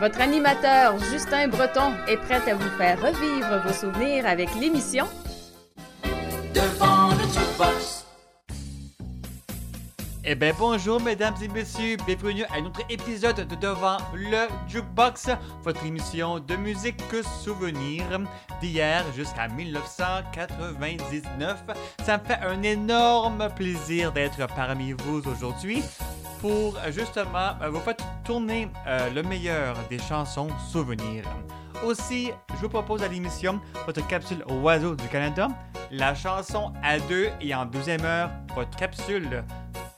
[0.00, 5.06] Votre animateur Justin Breton est prêt à vous faire revivre vos souvenirs avec l'émission
[6.54, 7.95] Devant le.
[10.28, 15.28] Eh bien bonjour mesdames et messieurs, bienvenue à notre épisode de Devant le Jukebox,
[15.62, 17.00] votre émission de musique
[17.44, 18.02] souvenir
[18.60, 21.62] d'hier jusqu'à 1999.
[22.04, 25.84] Ça me fait un énorme plaisir d'être parmi vous aujourd'hui
[26.40, 31.22] pour justement euh, vous faire tourner euh, le meilleur des chansons souvenirs.
[31.84, 35.46] Aussi, je vous propose à l'émission votre capsule Oiseau du Canada,
[35.92, 39.44] la chanson à deux et en deuxième heure, votre capsule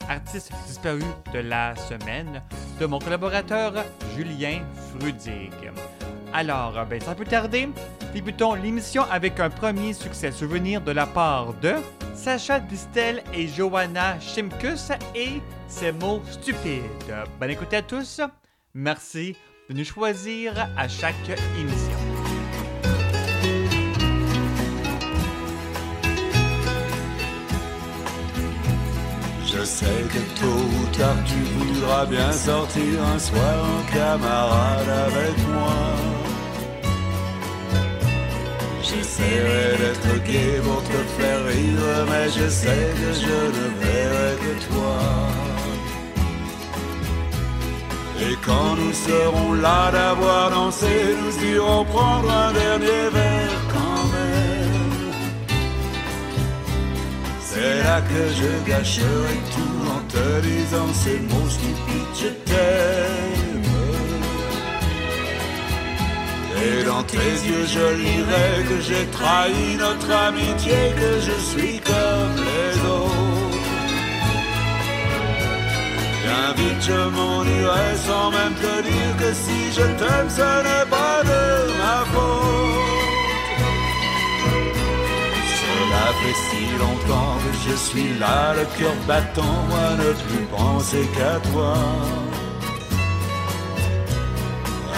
[0.09, 2.43] artiste disparu de la semaine
[2.81, 3.85] de mon collaborateur
[4.17, 5.53] Julien Frudig.
[6.33, 7.69] Alors, ben, sans plus tarder,
[8.13, 11.75] débutons l'émission avec un premier succès souvenir de la part de
[12.15, 16.83] Sacha Distel et Johanna Shimkus et ses mots stupides.
[17.41, 18.21] Bonne écoute à tous.
[18.75, 19.37] Merci
[19.69, 21.15] de nous choisir à chaque
[21.59, 22.18] émission.
[29.59, 35.37] Je sais que tôt ou tard tu voudras bien sortir un soir en camarade avec
[35.49, 35.79] moi.
[38.85, 44.55] J'essaierai d'être gai pour te faire rire, mais je sais que je ne verrai que
[44.69, 44.97] toi.
[48.21, 53.68] Et quand nous serons là d'avoir dansé, nous irons prendre un dernier verre
[57.51, 63.63] C'est là que je gâcherai tout en te disant ces mots stupides, je t'aime.
[66.63, 67.17] Et dans tes
[67.49, 73.65] yeux je lirai que j'ai trahi notre amitié, que je suis comme les autres.
[76.25, 80.91] Bien vite je m'en irai sans même te dire que si je t'aime ce n'est
[80.91, 82.78] pas de ma faute.
[85.89, 91.09] Cela fait si longtemps que je suis là, le cœur battant, à ne plus penser
[91.17, 91.75] qu'à toi.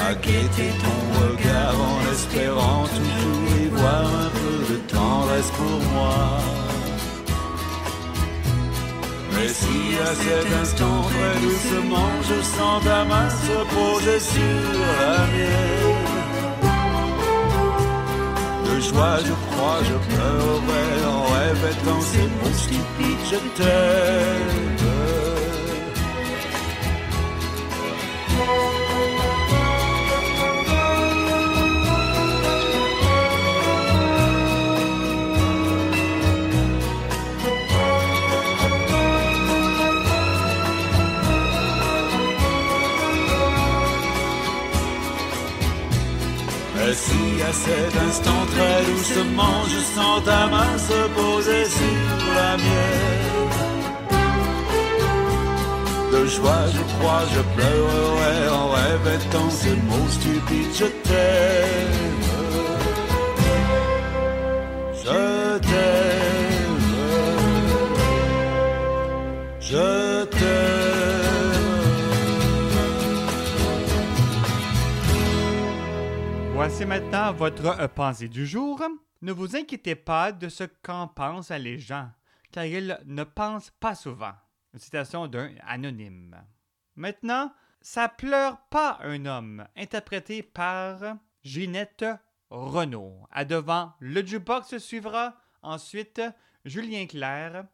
[0.08, 6.40] À ton regard en espérant toujours y voir un peu de tendresse pour moi.
[9.34, 15.26] Mais si à cet instant, très doucement, je sens ta main se poser sur la
[15.26, 16.09] mienne.
[18.80, 24.70] Joie, je crois, je pleurerai en répétant ces mots stupides, je t'aime.
[47.42, 53.48] À cet instant très doucement je sens ta main se poser sur la mienne.
[56.12, 62.20] De joie je crois je pleurerai en répétant ces mots stupides je t'aime.
[65.02, 66.80] Je t'aime.
[69.60, 70.09] Je
[76.62, 78.82] Voici maintenant votre euh, pensée du jour.
[79.22, 82.10] Ne vous inquiétez pas de ce qu'en pensent les gens,
[82.52, 84.34] car ils ne pensent pas souvent.
[84.74, 86.36] Une citation d'un anonyme.
[86.96, 87.50] Maintenant,
[87.80, 92.04] ça pleure pas un homme, interprété par Ginette
[92.50, 93.26] Renault.
[93.30, 95.36] À devant, le jukebox suivra.
[95.62, 96.20] Ensuite,
[96.66, 97.64] Julien Clerc.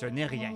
[0.00, 0.54] Ce n'est rien.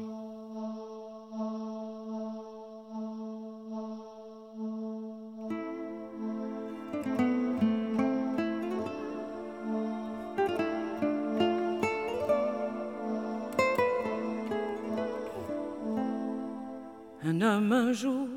[17.60, 18.28] un jour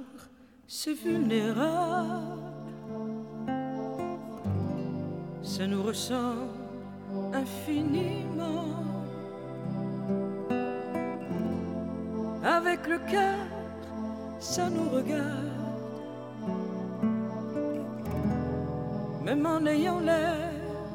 [0.67, 2.41] se vulnérable.
[5.41, 6.49] Ça nous ressemble
[7.33, 8.65] infiniment.
[12.43, 13.45] Avec le cœur
[14.39, 15.51] ça nous regarde.
[19.23, 20.51] Même en ayant l'air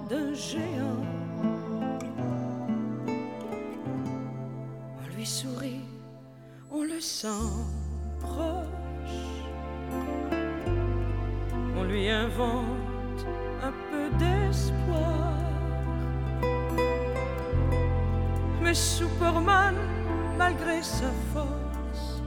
[0.09, 1.10] d'un géant.
[12.39, 15.35] un peu d'espoir.
[18.63, 19.75] Mais Superman,
[20.39, 22.23] malgré sa force,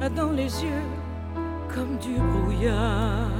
[0.00, 0.88] a dans les yeux
[1.74, 3.30] comme du brouillard.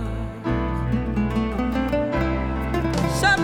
[3.21, 3.37] Ça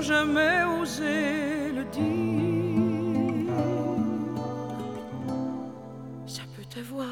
[0.00, 3.54] jamais oser le dire.
[6.26, 7.06] Ça peut avoir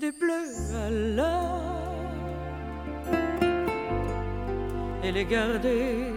[0.00, 1.84] des bleus à l'heure
[5.02, 6.12] et les garder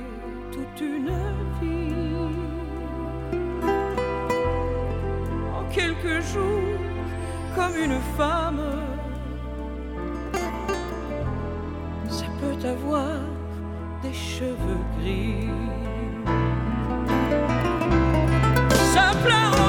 [0.51, 1.11] toute une
[1.61, 1.93] vie.
[5.53, 6.79] En quelques jours,
[7.55, 8.61] comme une femme,
[12.09, 13.36] ça peut avoir
[14.07, 15.49] des cheveux gris.
[18.93, 19.66] Se pleure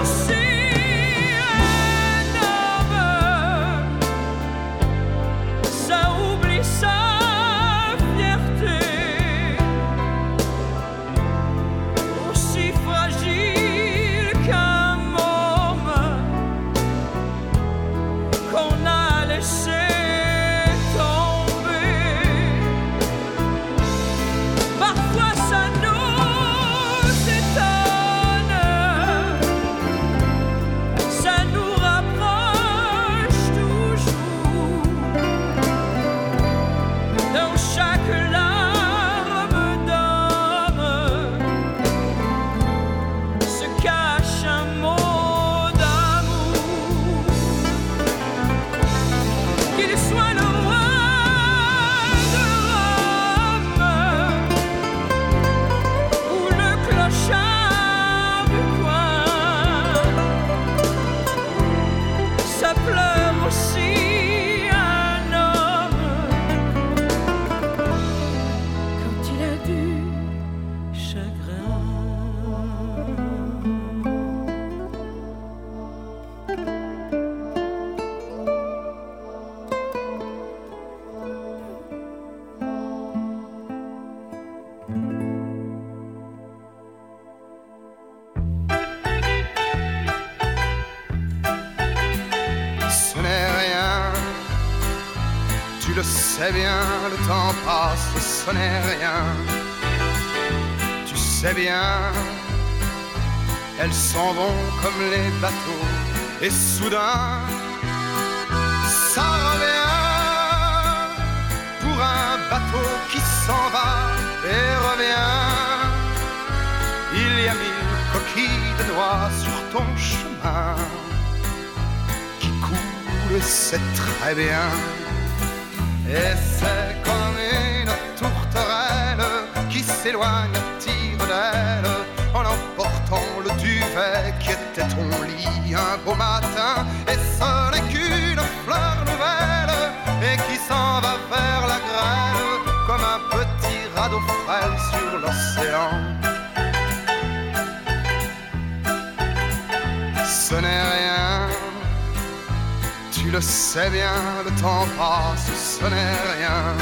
[154.58, 156.74] le temps passe, ce n'est rien.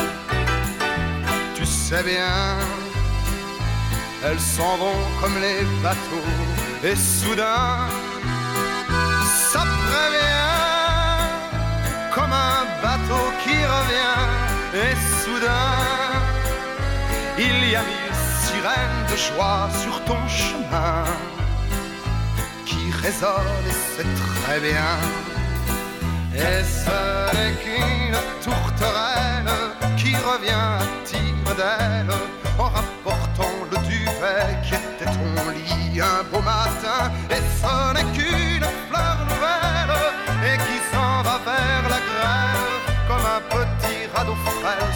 [1.54, 2.58] Tu sais bien,
[4.24, 6.30] elles s'en vont comme les bateaux.
[6.82, 7.88] Et soudain,
[9.50, 10.56] ça prévient
[12.14, 14.24] comme un bateau qui revient.
[14.74, 15.76] Et soudain,
[17.38, 21.04] il y a mille sirènes de joie sur ton chemin
[22.64, 25.35] qui résonnent et c'est très bien.
[26.38, 29.50] Et ce n'est qu'une tourterelle
[29.96, 32.12] qui revient à tire d'aile
[32.58, 37.10] en rapportant le duvet qui était ton lit un beau matin?
[37.30, 39.96] Et ce n'est qu'une fleur nouvelle
[40.44, 42.76] et qui s'en va vers la grêle
[43.08, 44.95] comme un petit radeau frêle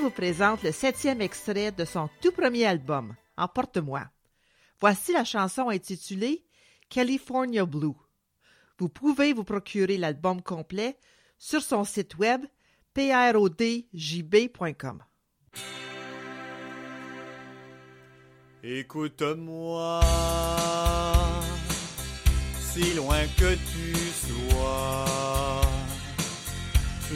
[0.00, 4.04] Vous présente le septième extrait de son tout premier album, Emporte-moi.
[4.80, 6.44] Voici la chanson intitulée
[6.88, 7.94] California Blue.
[8.78, 10.96] Vous pouvez vous procurer l'album complet
[11.36, 12.44] sur son site web
[12.94, 13.92] prodjb.com.
[18.62, 20.00] Écoute-moi,
[22.60, 25.60] si loin que tu sois,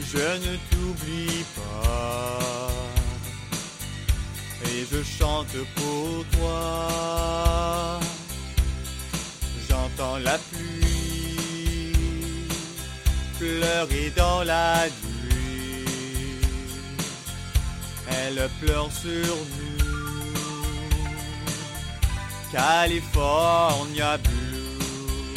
[0.01, 2.52] je ne t'oublie pas.
[4.91, 7.99] Je chante pour toi.
[9.69, 11.93] J'entends la pluie
[13.39, 15.85] pleurer dans la nuit.
[18.09, 19.73] Elle pleure sur nous.
[22.51, 25.33] California Blue.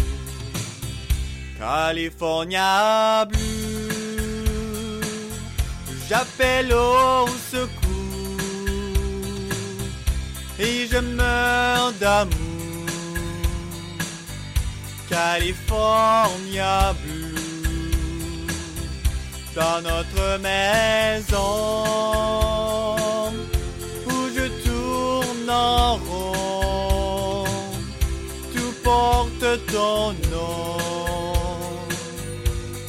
[1.59, 3.47] California Blue.
[6.09, 7.86] J'appelle au secours
[10.59, 12.47] et je meurs d'amour.
[15.09, 17.35] California Blue.
[19.55, 21.47] Dans notre maison
[24.07, 27.45] où je tourne en rond,
[28.55, 30.77] tout porte ton nom.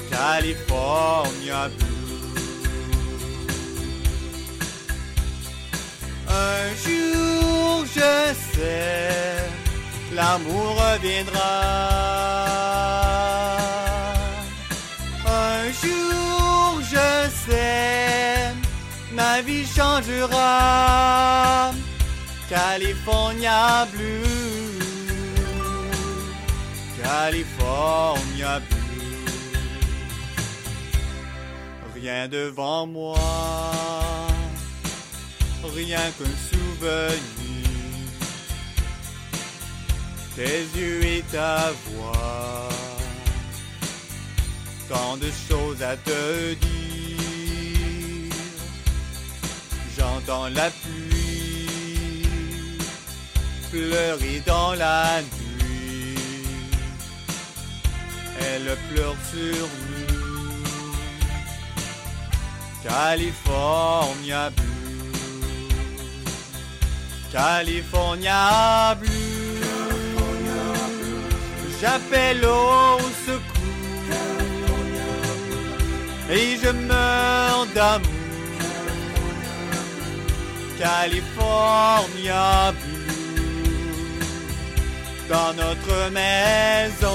[0.10, 1.87] California Blue.
[6.30, 9.50] Un jour, je sais,
[10.14, 11.54] l'amour reviendra.
[15.26, 18.54] Un jour, je sais,
[19.14, 21.72] ma vie changera.
[22.50, 24.82] California Blue.
[27.02, 28.76] California Blue.
[31.96, 33.16] Rien devant moi
[35.78, 37.68] rien qu'un souvenir.
[40.36, 42.70] Tes yeux et ta voix,
[44.90, 48.34] tant de choses à te dire.
[49.96, 52.28] J'entends la pluie
[53.72, 56.18] pleurer dans la nuit.
[58.40, 60.18] Elle pleure sur nous.
[62.84, 64.52] California.
[67.32, 69.10] California Blue.
[71.80, 73.58] J'appelle au secours
[76.30, 78.12] et je meurs d'amour.
[80.80, 83.08] California Blue
[85.30, 87.08] dans notre maison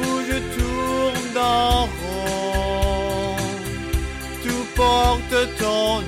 [0.00, 3.36] où je tourne dans rond,
[4.42, 6.07] tout porte ton nom,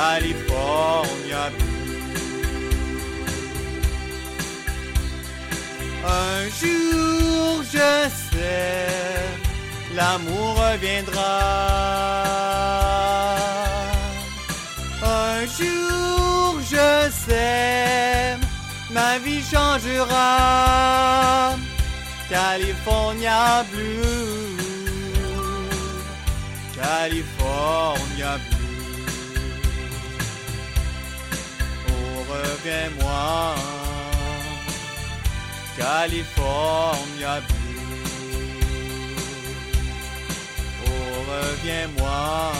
[0.00, 1.44] California.
[6.06, 7.92] Un jour, je
[8.22, 8.86] sais,
[9.94, 11.36] l'amour reviendra.
[15.02, 16.90] Un jour, je
[17.26, 18.38] sais,
[18.96, 20.30] ma vie changera.
[22.30, 24.56] California Blue,
[26.74, 28.49] California.
[32.60, 33.54] Oh, reviens-moi.
[35.78, 37.42] California.
[40.84, 42.52] Oh, reviens-moi.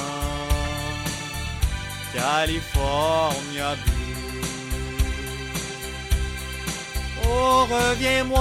[2.14, 3.76] California.
[7.26, 8.40] Oh, reviens-moi.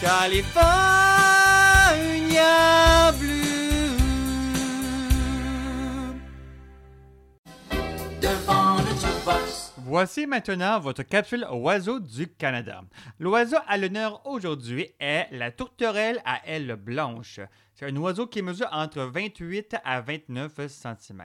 [0.00, 1.00] California
[9.78, 12.82] Voici maintenant votre capsule oiseau du Canada.
[13.18, 17.40] L'oiseau à l'honneur aujourd'hui est la tourterelle à ailes blanches.
[17.74, 21.22] C'est un oiseau qui mesure entre 28 à 29 cm.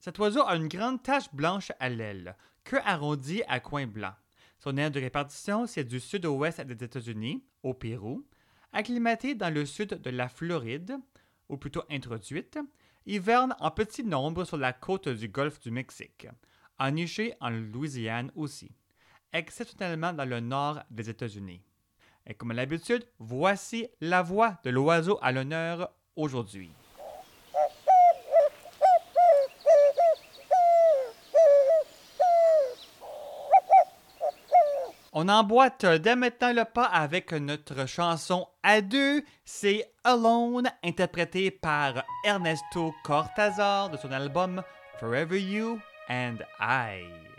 [0.00, 4.14] Cet oiseau a une grande tache blanche à l'aile, queue arrondie à coins blancs.
[4.58, 8.24] Son aire de répartition, c'est du sud-ouest des États-Unis, au Pérou,
[8.72, 10.96] acclimaté dans le sud de la Floride,
[11.48, 12.58] ou plutôt introduite,
[13.06, 16.26] hiverne en petit nombre sur la côte du golfe du Mexique,
[16.78, 18.70] eniché en Louisiane aussi,
[19.32, 21.62] exceptionnellement dans le nord des États-Unis.
[22.26, 26.70] Et comme à l'habitude, voici la voix de l'oiseau à l'honneur aujourd'hui.
[35.16, 39.22] On emboîte dès maintenant le pas avec notre chanson à deux.
[39.44, 44.60] C'est Alone, interprété par Ernesto Cortazar de son album
[44.98, 45.78] Forever You
[46.08, 47.33] and I.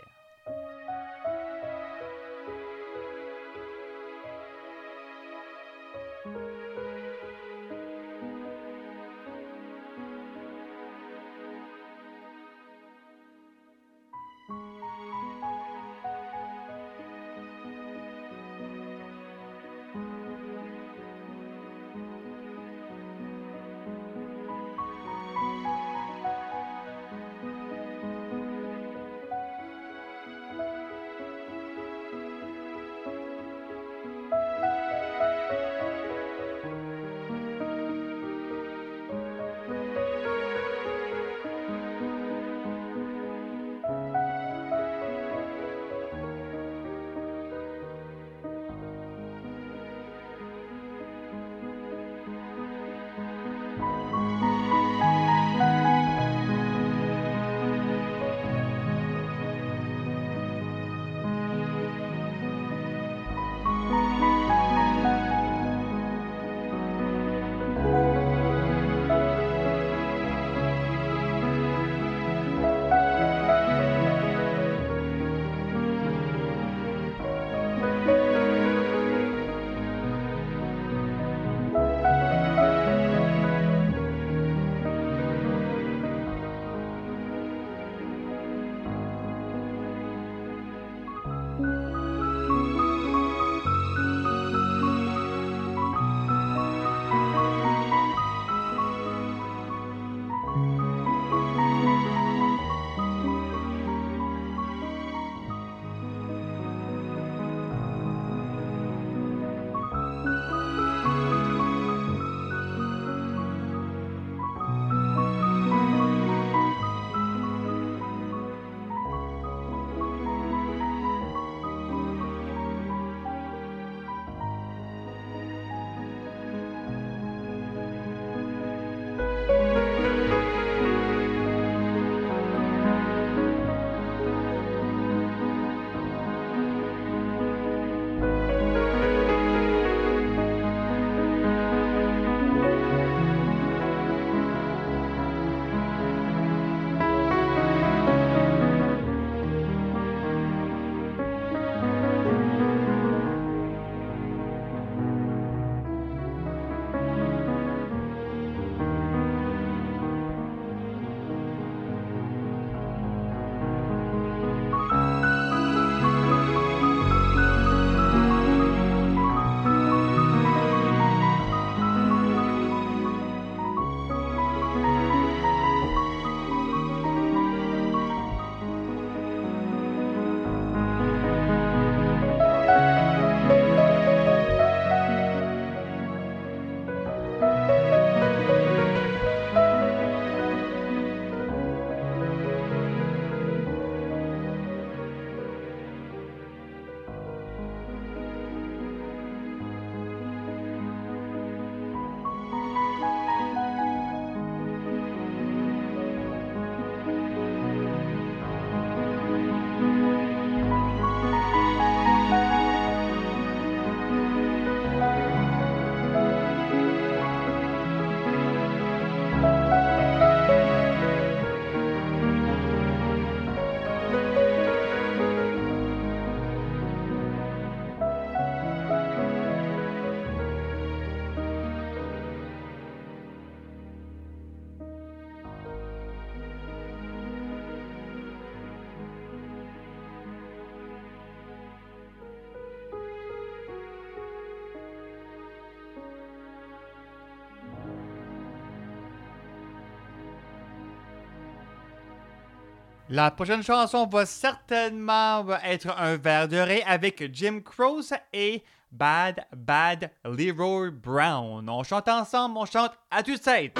[253.16, 259.42] La prochaine chanson va certainement être un verre de riz avec Jim Croce et Bad
[259.56, 261.66] Bad Leroy Brown.
[261.66, 263.72] On chante ensemble, on chante à tu sais.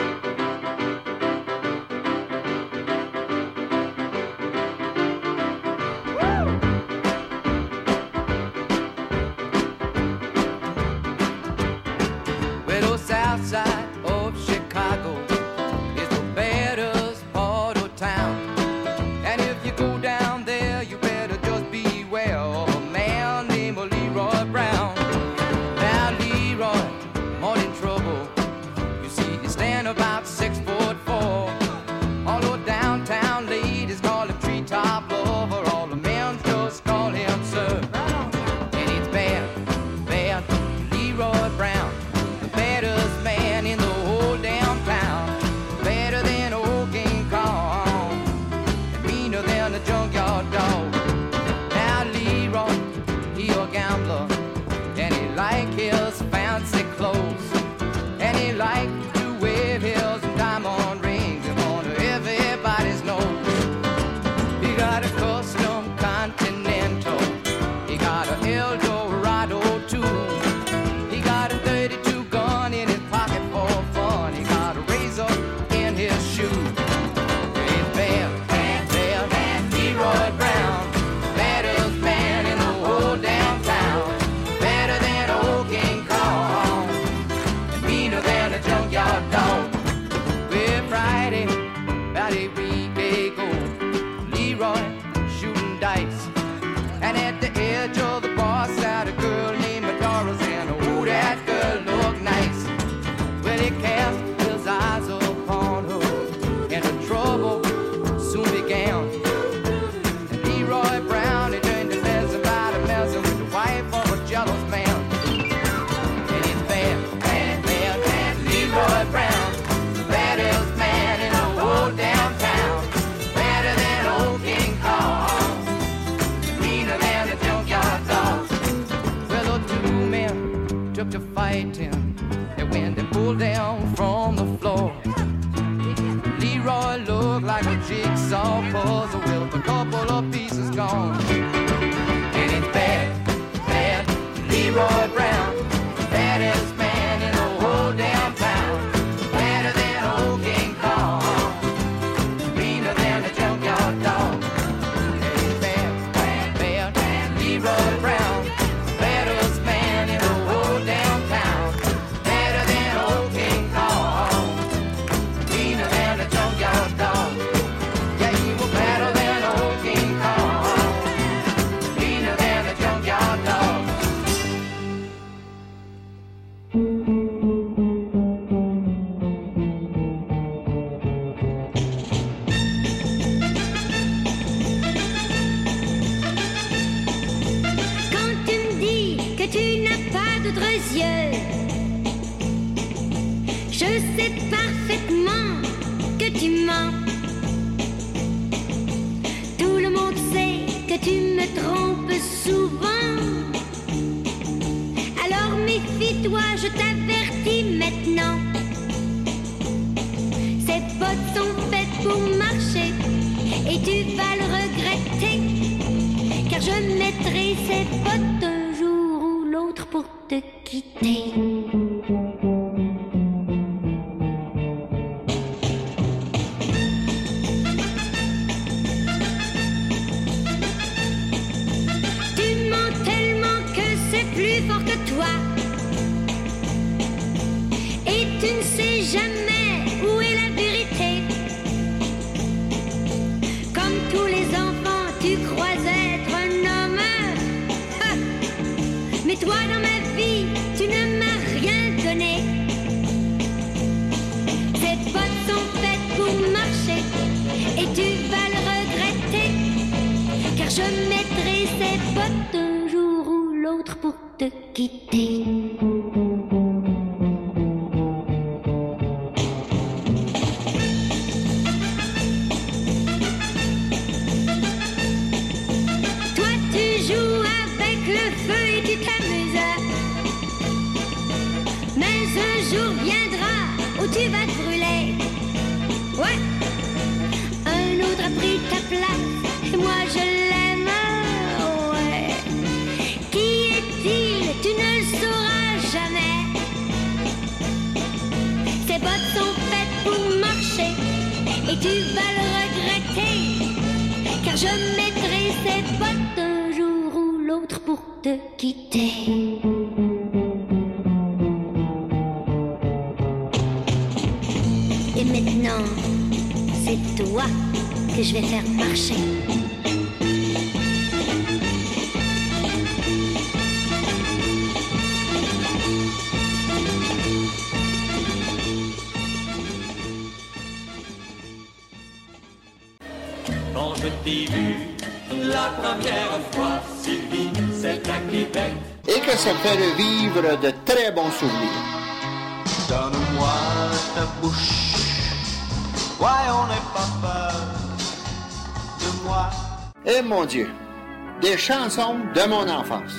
[351.96, 353.14] de mon enfance.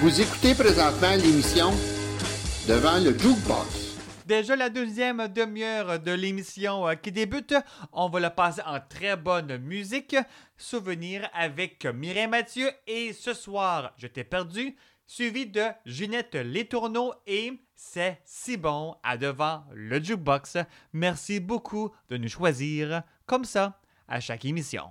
[0.00, 1.70] Vous écoutez présentement l'émission
[2.66, 3.73] Devant le Jukebox.
[4.26, 7.54] Déjà la deuxième demi-heure de l'émission euh, qui débute.
[7.92, 10.16] On va la passer en très bonne musique.
[10.56, 17.52] Souvenir avec Mireille Mathieu et ce soir, je t'ai perdu, suivi de Ginette Letourneau et
[17.74, 20.56] C'est si bon à devant le jukebox.
[20.94, 24.88] Merci beaucoup de nous choisir comme ça à chaque émission.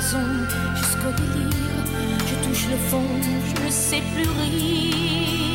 [0.00, 1.84] jusqu'au délire.
[2.26, 5.47] Je touche le fond, je ne sais plus rire.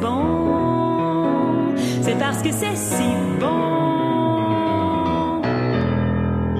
[0.00, 1.76] bon.
[2.02, 3.72] C'est parce que c'est si bon.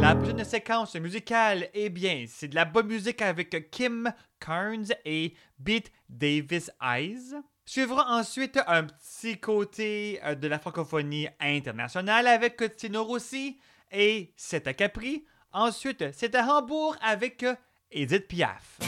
[0.01, 5.35] La prochaine séquence musicale, eh bien, c'est de la bonne musique avec Kim Kearns et
[5.59, 7.35] Beat Davis Eyes.
[7.65, 13.61] Suivra ensuite un petit côté euh, de la francophonie internationale avec Tino Rossi
[13.93, 15.25] et C'est à Capri.
[15.53, 17.55] Ensuite, c'est à Hambourg avec euh,
[17.91, 18.81] Edith Piaf.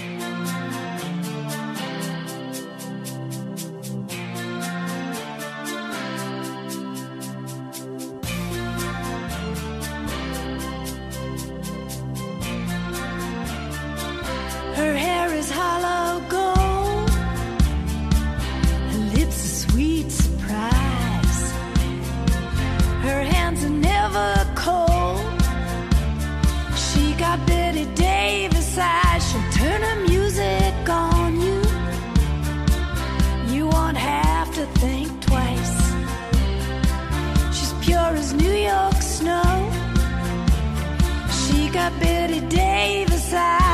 [41.84, 43.73] that Betty Davis eye.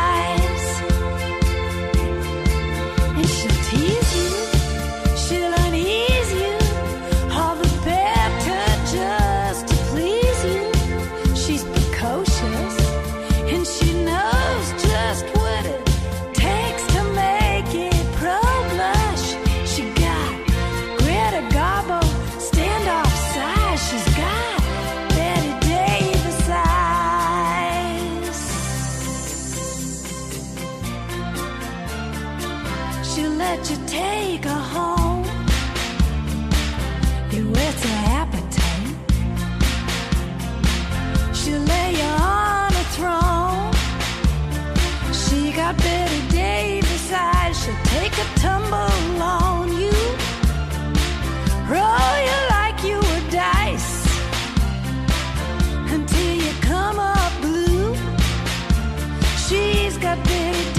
[60.10, 60.69] that pity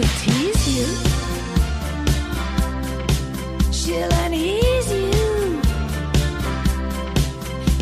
[0.00, 0.86] She'll tease you.
[3.70, 5.60] She'll unease you.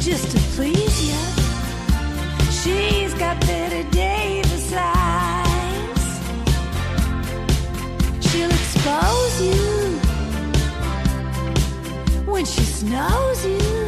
[0.01, 1.21] Just to please you.
[2.51, 6.21] She's got Betty Davis eyes.
[8.27, 10.01] She'll expose you
[12.27, 13.88] when she snows you.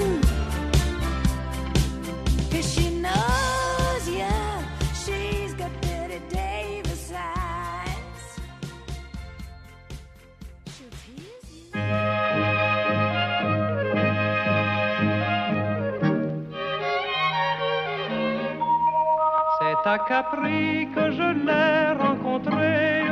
[19.93, 23.03] À Capri que je l'ai rencontrée.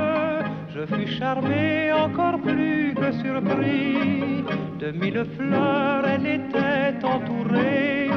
[0.72, 4.44] Je fus charmé encore plus que surpris.
[4.78, 8.10] De mille fleurs, elle était entourée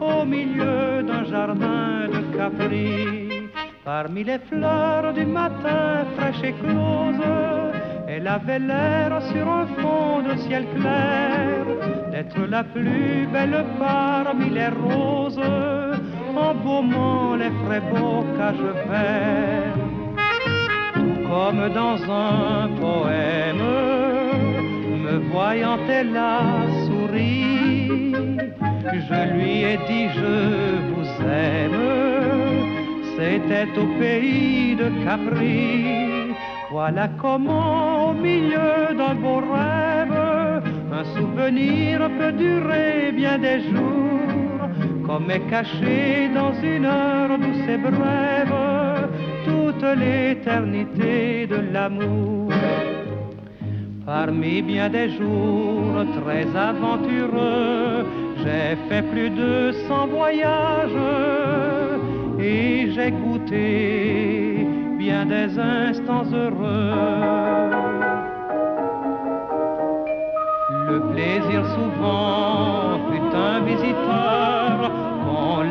[0.00, 3.50] au milieu d'un jardin de Capri.
[3.84, 7.30] Parmi les fleurs du matin fraîches et closes,
[8.08, 11.66] elle avait l'air sur un fond de ciel clair
[12.10, 15.38] d'être la plus belle parmi les roses,
[16.36, 19.78] embaumant les frais bocages verts.
[20.94, 23.66] Tout comme dans un poème,
[25.04, 26.40] me voyant elle a
[26.86, 28.12] souri.
[29.08, 30.34] Je lui ai dit je
[30.92, 31.82] vous aime,
[33.16, 36.34] c'était au pays de Capri.
[36.70, 40.62] Voilà comment au milieu d'un beau rêve,
[40.92, 44.25] un souvenir peut durer bien des jours,
[45.06, 49.08] comme est caché dans une heure douce et brève
[49.44, 52.52] toute l'éternité de l'amour.
[54.04, 58.06] Parmi bien des jours très aventureux,
[58.42, 61.02] j'ai fait plus de cent voyages
[62.40, 64.66] et j'ai goûté
[64.98, 66.90] bien des instants heureux.
[70.88, 74.55] Le plaisir souvent fut un visiteur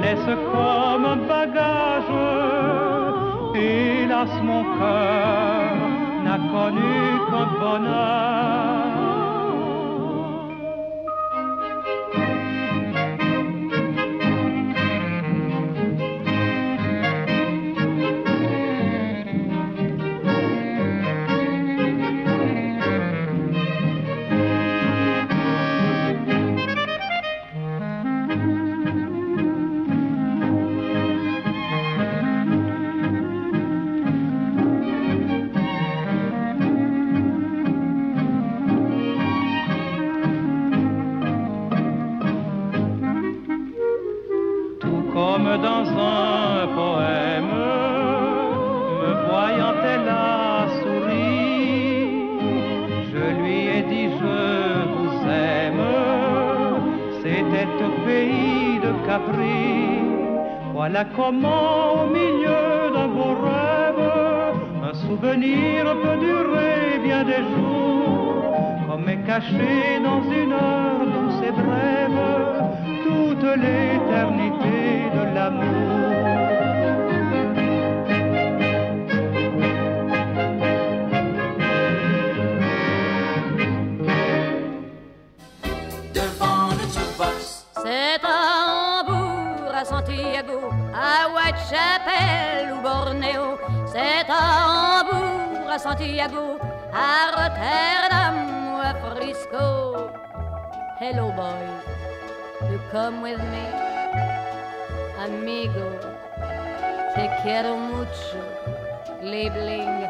[0.06, 2.14] laisse comme bagage.
[3.56, 5.76] Hélas, mon cœur
[6.26, 6.96] n'a connu
[7.30, 8.95] qu'un bonheur.
[60.88, 64.06] Voilà comment au milieu d'un beau rêve,
[64.84, 68.54] un souvenir peut durer bien des jours,
[68.88, 72.22] comme est caché dans une heure douce et brève
[73.04, 76.65] toute l'éternité de l'amour.
[91.66, 93.58] Whitechapel ou Bornéo.
[93.88, 96.60] C'est à Hambourg, à Santiago,
[96.94, 98.36] à Rotterdam
[98.72, 100.12] ou à Frisco.
[101.00, 101.66] Hello, boy,
[102.70, 103.66] you come with me,
[105.24, 105.90] amigo.
[107.16, 108.42] Te quiero mucho,
[109.24, 110.08] les blings,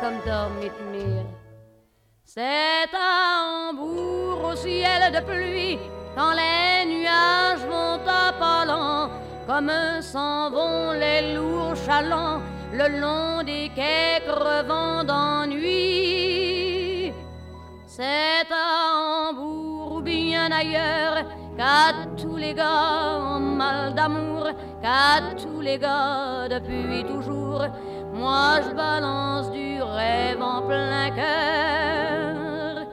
[0.00, 1.24] comme Dormitmir.
[2.24, 5.78] C'est à Hambourg au ciel de pluie,
[6.14, 8.32] quand les nuages vont à
[9.52, 12.40] comme s'en vont les lourds chalands
[12.72, 15.62] le long des quais crevant d'ennui.
[17.86, 21.18] C'est à Hambourg ou bien ailleurs
[21.58, 24.48] qu'à tous les gars en mal d'amour,
[24.80, 27.66] qu'à tous les gars depuis toujours,
[28.14, 32.86] moi je balance du rêve en plein cœur.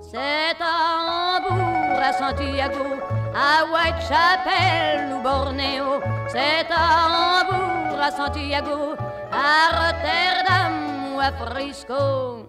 [0.00, 0.74] C'est à
[1.08, 2.86] Hambourg, à Santiago,
[3.34, 8.94] à Whitechapel ou Bornéo, c'est à Hambourg, à Santiago,
[9.32, 12.46] à Rotterdam ou à Frisco.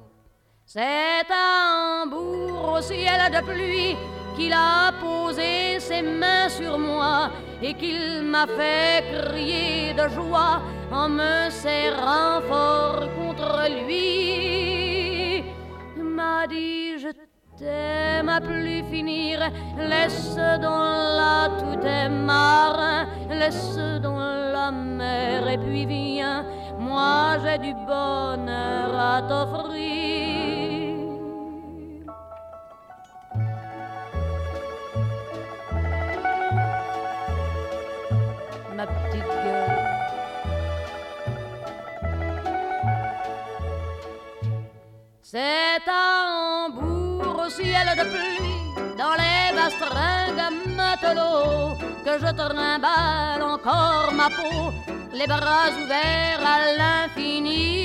[0.66, 3.98] C'est à Hambourg au ciel de pluie
[4.36, 7.30] qu'il a posé ses mains sur moi
[7.62, 10.62] et qu'il m'a fait crier de joie
[10.92, 15.44] en me serrant fort contre lui.
[15.98, 17.25] M'a dit je
[17.58, 19.40] t'aime à plus finir,
[19.78, 24.20] laisse donc là tout est marin, laisse donc
[24.54, 26.46] la mer et puis viens,
[26.80, 30.16] moi j'ai du bonheur à t'offrir.
[38.76, 39.96] ma petite gueule.
[45.22, 46.65] C'est à
[47.50, 48.54] ciel de pluie,
[48.98, 51.76] dans les bastringues matelots,
[52.06, 54.72] que je trimballe encore ma peau,
[55.14, 57.76] les bras ouverts à l'infini.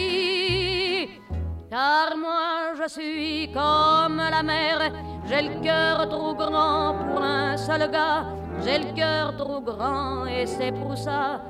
[1.71, 4.93] Car moi je suis comme la mer,
[5.29, 8.25] j'ai le cœur trop grand pour un seul gars,
[8.65, 11.41] j'ai le cœur trop grand et c'est pour ça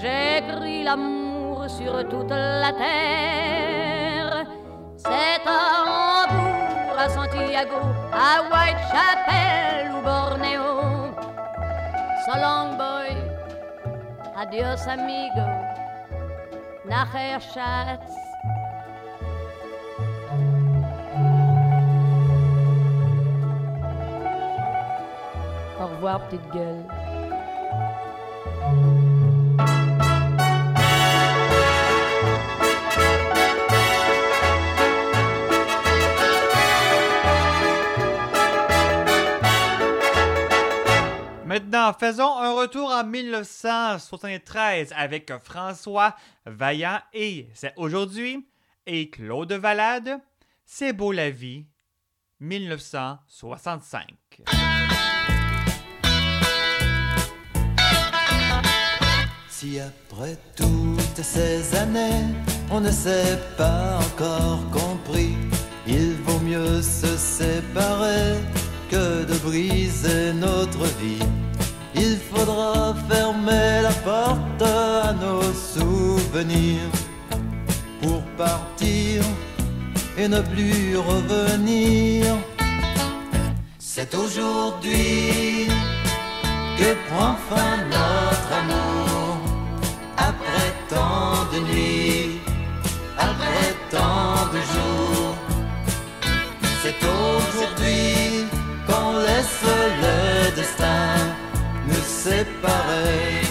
[0.00, 4.46] j'écris l'amour sur toute la terre.
[4.96, 6.59] C'est à Hambourg,
[7.00, 7.80] à Santiago,
[8.12, 11.14] à Whitechapel ou Bornéo.
[12.26, 13.16] So long boy,
[14.36, 15.46] adios amigo,
[16.84, 18.12] nachher Schatz.
[25.80, 26.84] Au revoir, petite gueule.
[41.50, 46.14] Maintenant, faisons un retour en 1973 avec François
[46.46, 48.46] Vaillant et c'est aujourd'hui
[48.86, 50.20] et Claude Valade.
[50.64, 51.66] C'est beau la vie,
[52.38, 54.04] 1965.
[59.48, 62.26] Si après toutes ces années,
[62.70, 64.89] on ne s'est pas encore compris,
[80.42, 82.24] plus revenir.
[83.78, 85.68] C'est aujourd'hui
[86.78, 89.40] que prend fin notre amour.
[90.16, 92.40] Après tant de nuits,
[93.18, 95.34] après tant de jours,
[96.82, 98.46] c'est aujourd'hui
[98.86, 99.62] qu'on laisse
[100.04, 101.16] le destin
[101.88, 103.42] nous séparer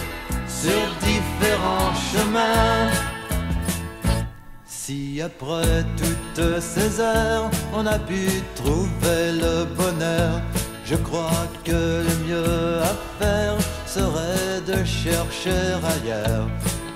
[0.47, 2.89] sur différents chemins.
[4.65, 5.85] Si après
[6.39, 10.41] toutes ces heures on a pu trouver le bonheur,
[10.85, 15.63] je crois que le mieux à faire serait de chercher
[15.93, 16.47] ailleurs.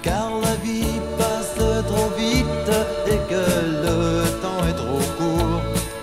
[0.02, 1.56] Car la vie passe
[1.88, 2.72] trop vite
[3.08, 3.46] et que
[3.86, 5.62] le temps est trop court.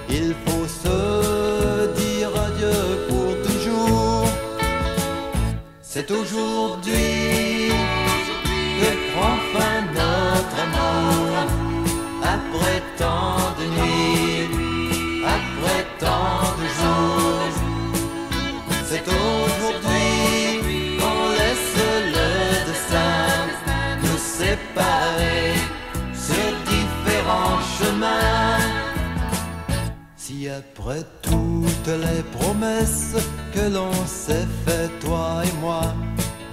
[0.08, 4.26] Il faut se dire adieu pour toujours.
[5.82, 7.59] C'est aujourd'hui
[13.00, 17.54] tant de nuits, après tant de jours.
[18.88, 21.72] C'est aujourd'hui qu'on laisse
[22.16, 22.30] le
[22.68, 23.24] destin
[24.04, 25.54] nous séparer
[26.26, 28.58] sur différents chemins.
[30.16, 33.16] Si après toutes les promesses
[33.54, 35.84] que l'on s'est fait, toi et moi,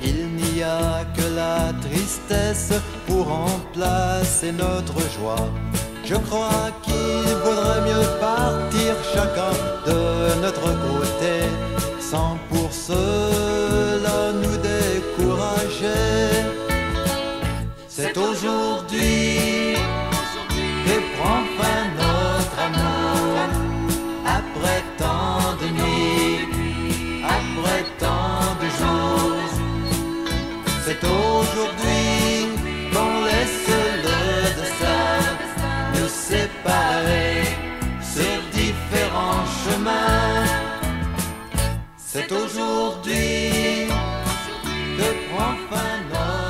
[0.02, 2.74] il n'y a que la tristesse
[3.06, 5.50] pour remplacer notre joie.
[6.10, 9.52] Je crois qu'il vaudrait mieux partir chacun
[9.86, 11.36] de notre côté,
[12.00, 16.46] sans pour cela nous décourager.
[17.90, 19.76] C'est aujourd'hui
[20.86, 23.38] que prend fin notre amour,
[24.26, 26.48] après tant de nuits,
[27.38, 29.50] après tant de jours.
[30.86, 32.27] C'est aujourd'hui.
[39.88, 40.46] Chemins.
[41.98, 43.88] C'est aujourd'hui
[44.98, 46.47] que prend fin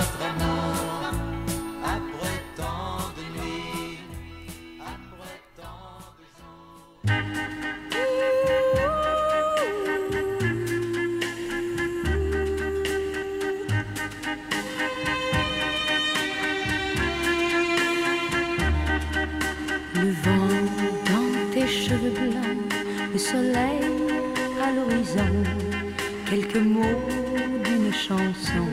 [26.58, 28.68] quelques d'une chanson,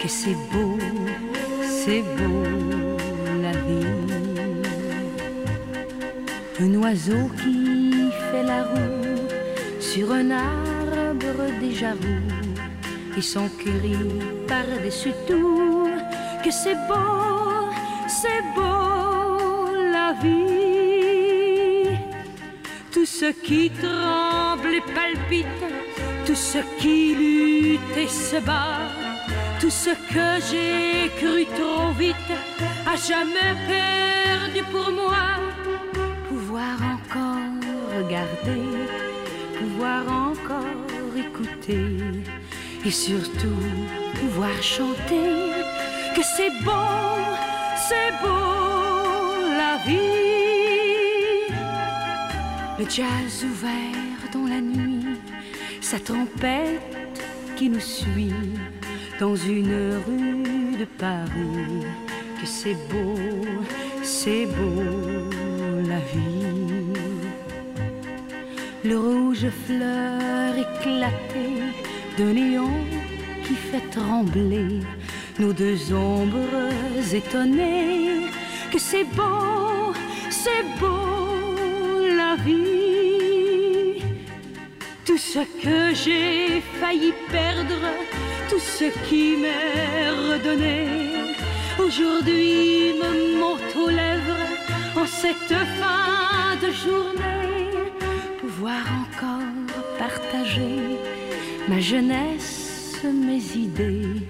[0.00, 0.78] que c'est beau,
[1.62, 2.44] c'est beau
[3.42, 3.86] la vie.
[6.60, 9.28] Un oiseau qui fait la roue
[9.80, 13.96] sur un arbre déjà roux, et son cri
[14.46, 15.88] par-dessus tout,
[16.44, 17.68] que c'est beau,
[18.08, 21.96] c'est beau la vie.
[22.92, 25.46] Tout ce qui tremble et palpite,
[26.28, 28.90] tout ce qui lutte et se bat,
[29.58, 32.32] tout ce que j'ai cru trop vite,
[32.86, 35.24] a jamais perdu pour moi.
[36.28, 37.56] Pouvoir encore
[37.96, 38.68] regarder,
[39.58, 41.96] pouvoir encore écouter,
[42.84, 43.64] et surtout
[44.20, 45.32] pouvoir chanter
[46.14, 47.16] que c'est beau,
[47.88, 51.48] c'est beau la vie.
[52.78, 53.97] Le jazz ouvert
[55.90, 56.82] sa trompette
[57.56, 58.34] qui nous suit
[59.18, 61.86] dans une rue de Paris.
[62.38, 63.14] Que c'est beau,
[64.02, 64.82] c'est beau
[65.88, 66.92] la vie.
[68.84, 71.62] Le rouge fleur éclatée
[72.18, 72.74] de néon
[73.44, 74.80] qui fait trembler
[75.38, 76.68] nos deux ombres
[77.14, 78.26] étonnées.
[78.70, 79.94] Que c'est beau,
[80.28, 81.07] c'est beau
[85.32, 87.84] ce que j'ai failli perdre,
[88.48, 90.86] tout ce qui m'est redonné,
[91.78, 94.46] aujourd'hui me monte aux lèvres
[94.96, 97.68] en cette fin de journée.
[98.40, 99.66] Pouvoir encore
[99.98, 100.78] partager
[101.68, 104.22] ma jeunesse, mes idées,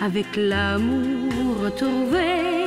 [0.00, 2.59] avec l'amour retrouvé.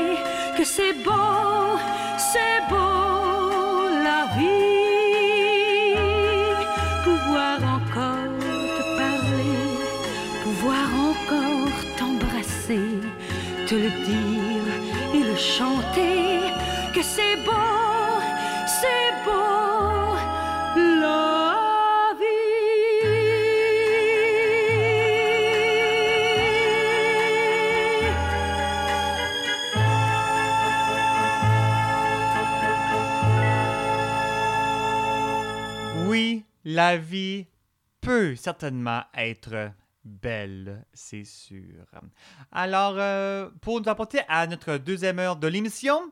[36.94, 37.48] La vie
[38.02, 39.72] peut certainement être
[40.06, 41.86] belle, c'est sûr.
[42.52, 46.12] Alors, euh, pour nous apporter à notre deuxième heure de l'émission,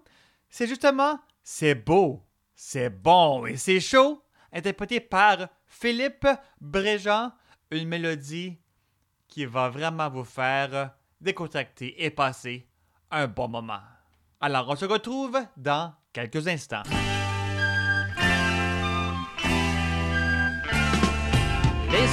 [0.49, 2.25] c'est justement C'est beau,
[2.55, 6.27] c'est bon et c'est chaud, interprété par Philippe
[6.59, 7.31] Bréjean,
[7.69, 8.57] une mélodie
[9.27, 12.67] qui va vraiment vous faire décontracter et passer
[13.11, 13.81] un bon moment.
[14.39, 16.83] Alors, on se retrouve dans quelques instants.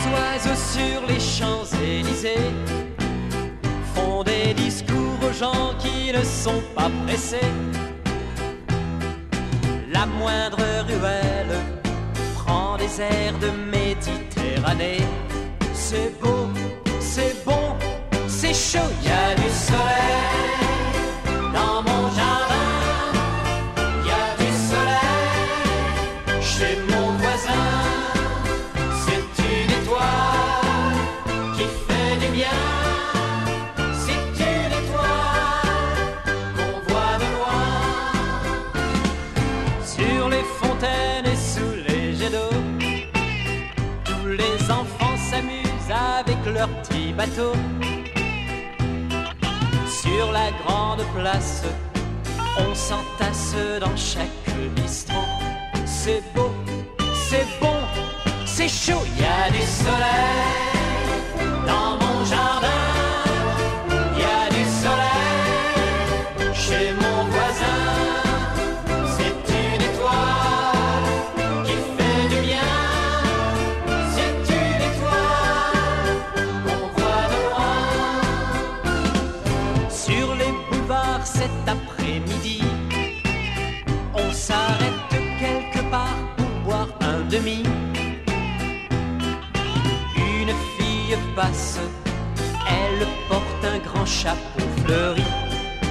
[0.07, 2.51] Oiseaux sur les Champs-Élysées
[3.95, 7.53] font des discours aux gens qui ne sont pas pressés.
[9.93, 11.57] La moindre ruelle
[12.37, 15.05] prend des airs de Méditerranée.
[15.73, 16.49] C'est beau,
[17.01, 17.77] c'est bon,
[18.27, 20.29] c'est chaud, y a du soleil
[46.67, 47.55] petits bateaux.
[49.87, 51.63] Sur la grande place,
[52.59, 55.29] on s'entasse dans chaque bistrot.
[55.85, 56.51] C'est beau,
[57.29, 57.77] c'est bon,
[58.47, 60.79] c'est chaud, y a du soleil
[61.67, 62.08] dans mon
[91.41, 95.23] elle porte un grand chapeau fleuri.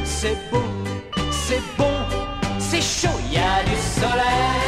[0.03, 0.63] C'est beau,
[1.31, 1.93] c'est bon,
[2.59, 4.66] c'est chaud, il y a du soleil.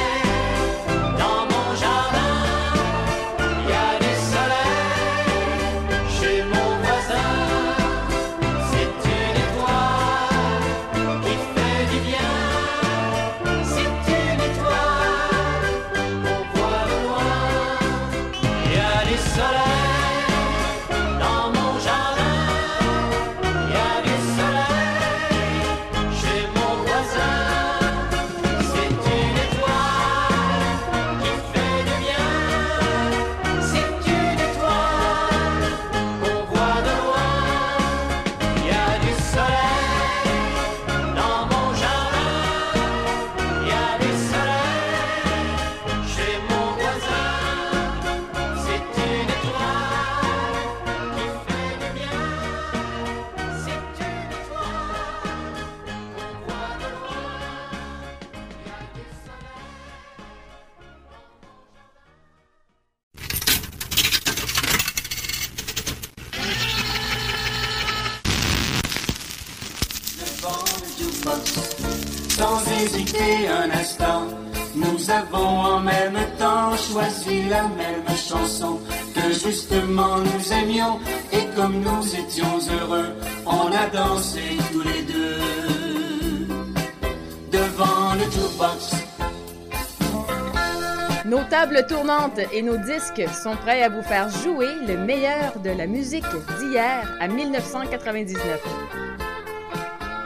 [91.79, 95.69] Nos tables tournantes et nos disques sont prêts à vous faire jouer le meilleur de
[95.69, 96.25] la musique
[96.59, 98.43] d'hier à 1999.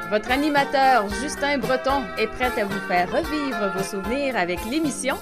[0.09, 5.15] Votre animateur Justin Breton est prêt à vous faire revivre vos souvenirs avec l'émission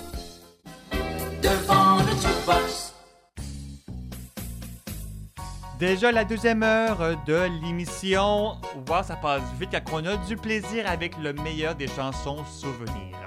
[5.82, 8.52] Déjà la deuxième heure de l'émission.
[8.88, 13.18] Wow, ça passe vite quand on a du plaisir avec le meilleur des chansons souvenirs.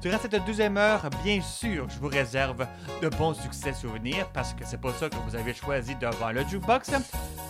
[0.00, 2.64] Durant cette deuxième heure, bien sûr, je vous réserve
[3.02, 6.46] de bons succès souvenirs parce que c'est pas ça que vous avez choisi devant le
[6.46, 6.92] jukebox,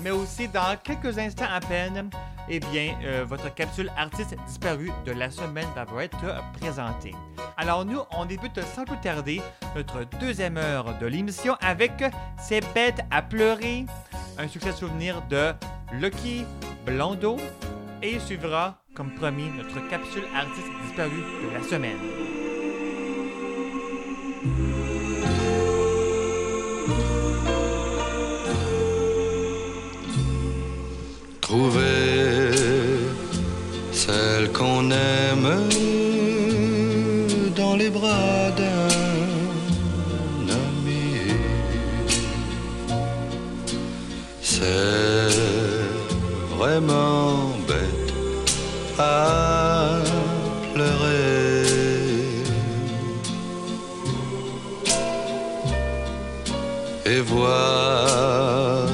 [0.00, 2.08] mais aussi dans quelques instants à peine,
[2.48, 7.14] eh bien, euh, votre capsule artiste disparue de la semaine va être présentée.
[7.58, 9.42] Alors nous, on débute sans plus tarder
[9.74, 11.92] notre deuxième heure de l'émission avec
[12.38, 13.84] C'est bête à pleurer,
[14.48, 15.52] succès souvenir de
[15.92, 16.44] Lucky
[16.84, 17.36] Blondeau
[18.02, 21.98] et suivra, comme promis, notre capsule artiste disparue de la semaine.
[31.40, 32.50] Trouver
[33.92, 35.68] celle qu'on aime
[37.56, 38.45] dans les bras
[44.58, 45.28] C'est
[46.56, 48.54] vraiment bête
[48.98, 49.98] à
[50.72, 51.62] pleurer.
[57.04, 58.88] Et voir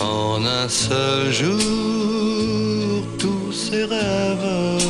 [0.00, 4.82] en un seul jour tous ses rêves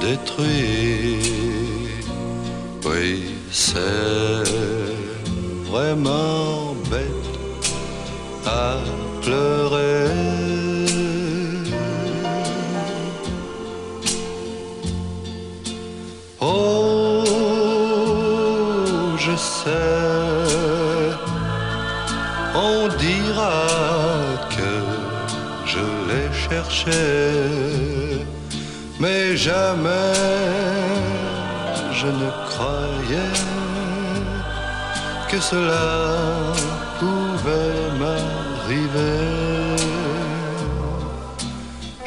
[0.00, 1.18] détruits.
[2.86, 4.44] Oui, c'est
[5.68, 6.73] vraiment
[9.22, 10.10] pleurer.
[16.40, 17.24] Oh,
[19.18, 19.70] je sais,
[22.54, 23.66] on dira
[24.56, 24.72] que
[25.72, 27.04] je l'ai cherché,
[29.00, 30.12] mais jamais
[31.92, 33.38] je ne croyais
[35.30, 36.54] que cela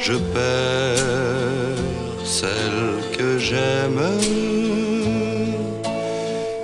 [0.08, 1.76] Je perds
[2.24, 4.00] celle que j'aime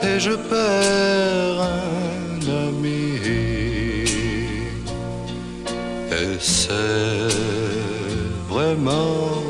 [0.03, 3.21] et je perds un ami.
[6.11, 7.29] Et c'est
[8.49, 9.43] vraiment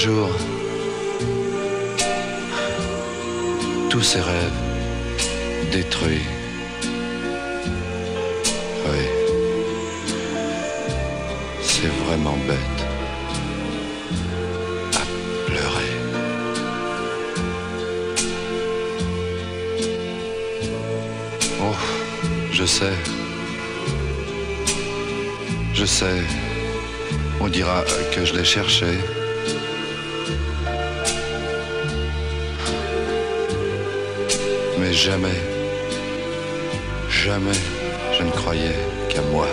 [0.00, 0.30] jour
[3.90, 4.60] tous ses rêves
[5.70, 6.26] détruits.
[8.86, 9.04] Oui,
[11.60, 12.80] c'est vraiment bête
[14.94, 15.04] à
[15.46, 15.92] pleurer.
[21.60, 21.76] Oh,
[22.50, 22.96] je sais.
[25.74, 26.22] Je sais.
[27.38, 27.84] On dira
[28.14, 29.19] que je l'ai cherché.
[35.00, 35.40] Jamais,
[37.08, 37.62] jamais
[38.12, 38.76] je ne croyais
[39.08, 39.46] qu'à moi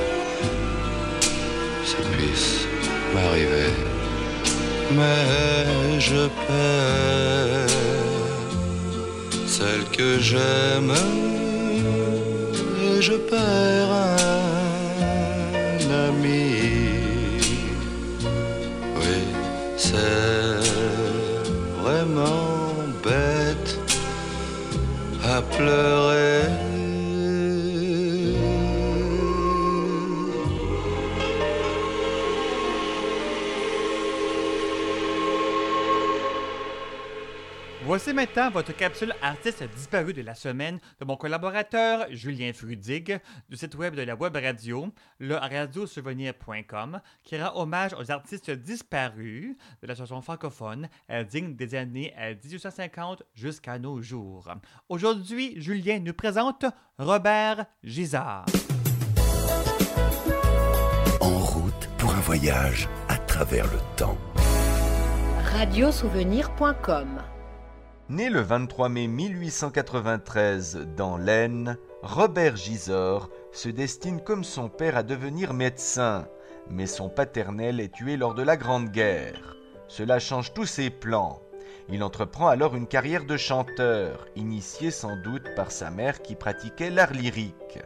[1.86, 2.68] ça puisse
[3.14, 3.72] m'arriver.
[4.98, 7.78] Mais je perds
[9.56, 10.94] celle que j'aime
[12.84, 13.77] et je perds
[25.60, 25.97] à
[38.08, 43.58] Voici maintenant votre capsule artiste disparu de la semaine de mon collaborateur Julien Frudig du
[43.58, 44.88] site web de la web radio,
[45.20, 51.76] le radiosouvenir.com, qui rend hommage aux artistes disparus de la chanson francophone euh, digne des
[51.76, 54.48] années euh, 1850 jusqu'à nos jours.
[54.88, 56.64] Aujourd'hui, Julien nous présente
[56.98, 58.46] Robert Gisard.
[61.20, 64.18] En route pour un voyage à travers le temps.
[65.44, 67.20] Radiosouvenir.com
[68.10, 75.04] Né le 23 mai 1893 dans l'Aisne, Robert Gisors se destine comme son père à
[75.04, 76.26] devenir médecin,
[76.70, 79.58] mais son paternel est tué lors de la Grande Guerre.
[79.90, 81.42] Cela change tous ses plans.
[81.90, 86.90] Il entreprend alors une carrière de chanteur, initié sans doute par sa mère qui pratiquait
[86.90, 87.80] l'art lyrique.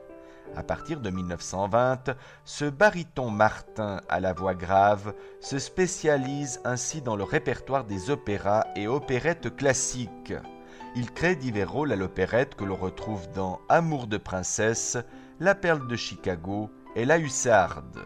[0.55, 7.15] À partir de 1920, ce baryton Martin à la voix grave se spécialise ainsi dans
[7.15, 10.33] le répertoire des opéras et opérettes classiques.
[10.95, 14.97] Il crée divers rôles à l'opérette que l'on retrouve dans Amour de princesse,
[15.39, 17.99] La perle de Chicago et La hussarde.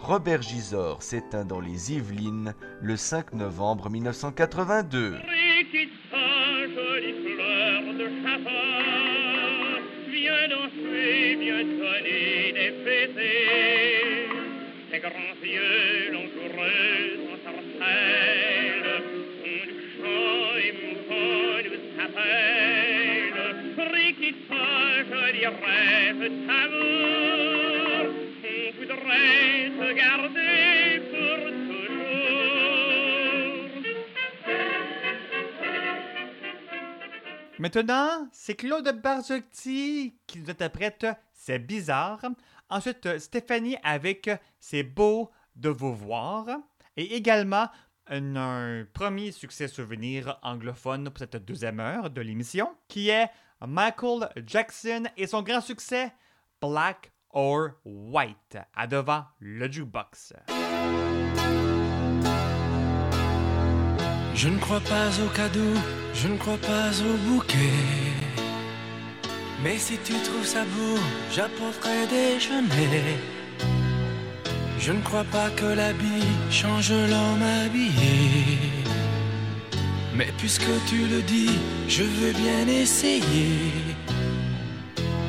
[0.00, 5.18] Robert Gisors s'éteint dans les Yvelines le 5 novembre 1982.
[10.44, 14.28] Viens danser, viens sonner des fêtés.
[14.90, 17.58] Tes grands yeux langoureux en ton
[19.96, 23.38] chant émouvant nous appelle.
[23.92, 24.66] Rikita,
[25.10, 28.04] joli rêve d'amour,
[28.44, 31.38] on voudrait garder pour
[37.64, 42.20] Maintenant, c'est Claude Barzotti qui nous interprète C'est bizarre.
[42.68, 44.28] Ensuite, Stéphanie avec
[44.60, 46.46] C'est beau de vous voir.
[46.98, 47.70] Et également,
[48.08, 53.30] un, un premier succès souvenir anglophone pour cette deuxième heure de l'émission, qui est
[53.66, 56.12] Michael Jackson et son grand succès
[56.60, 60.34] Black or White, à devant le jukebox.
[64.34, 65.72] Je ne crois pas au cadeau,
[66.14, 67.80] je ne crois pas au bouquet.
[69.62, 70.98] Mais si tu trouves ça beau,
[71.34, 73.18] j'apporterai déjeuner.
[74.78, 78.58] Je ne crois pas que l'habit change l'homme habillé.
[80.14, 81.58] Mais puisque tu le dis,
[81.88, 83.72] je veux bien essayer.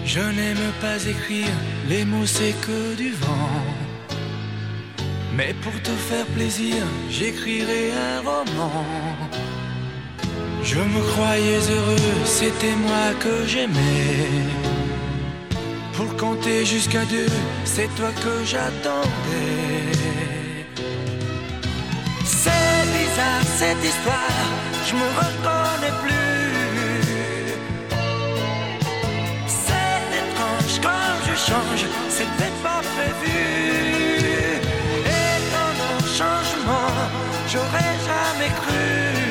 [0.05, 1.55] Je n'aime pas écrire,
[1.89, 3.63] les mots c'est que du vent.
[5.35, 8.85] Mais pour te faire plaisir, j'écrirai un roman.
[10.65, 14.49] Je me croyais heureux, c'était moi que j'aimais.
[15.93, 17.31] Pour compter jusqu'à deux,
[17.65, 19.93] c'est toi que j'attendais.
[22.23, 24.47] C'est bizarre cette histoire,
[24.87, 26.49] je me reconnais plus.
[29.47, 33.37] C'est étrange quand je change, c'était pas prévu.
[36.17, 36.91] Changement,
[37.51, 39.24] j'aurais jamais cru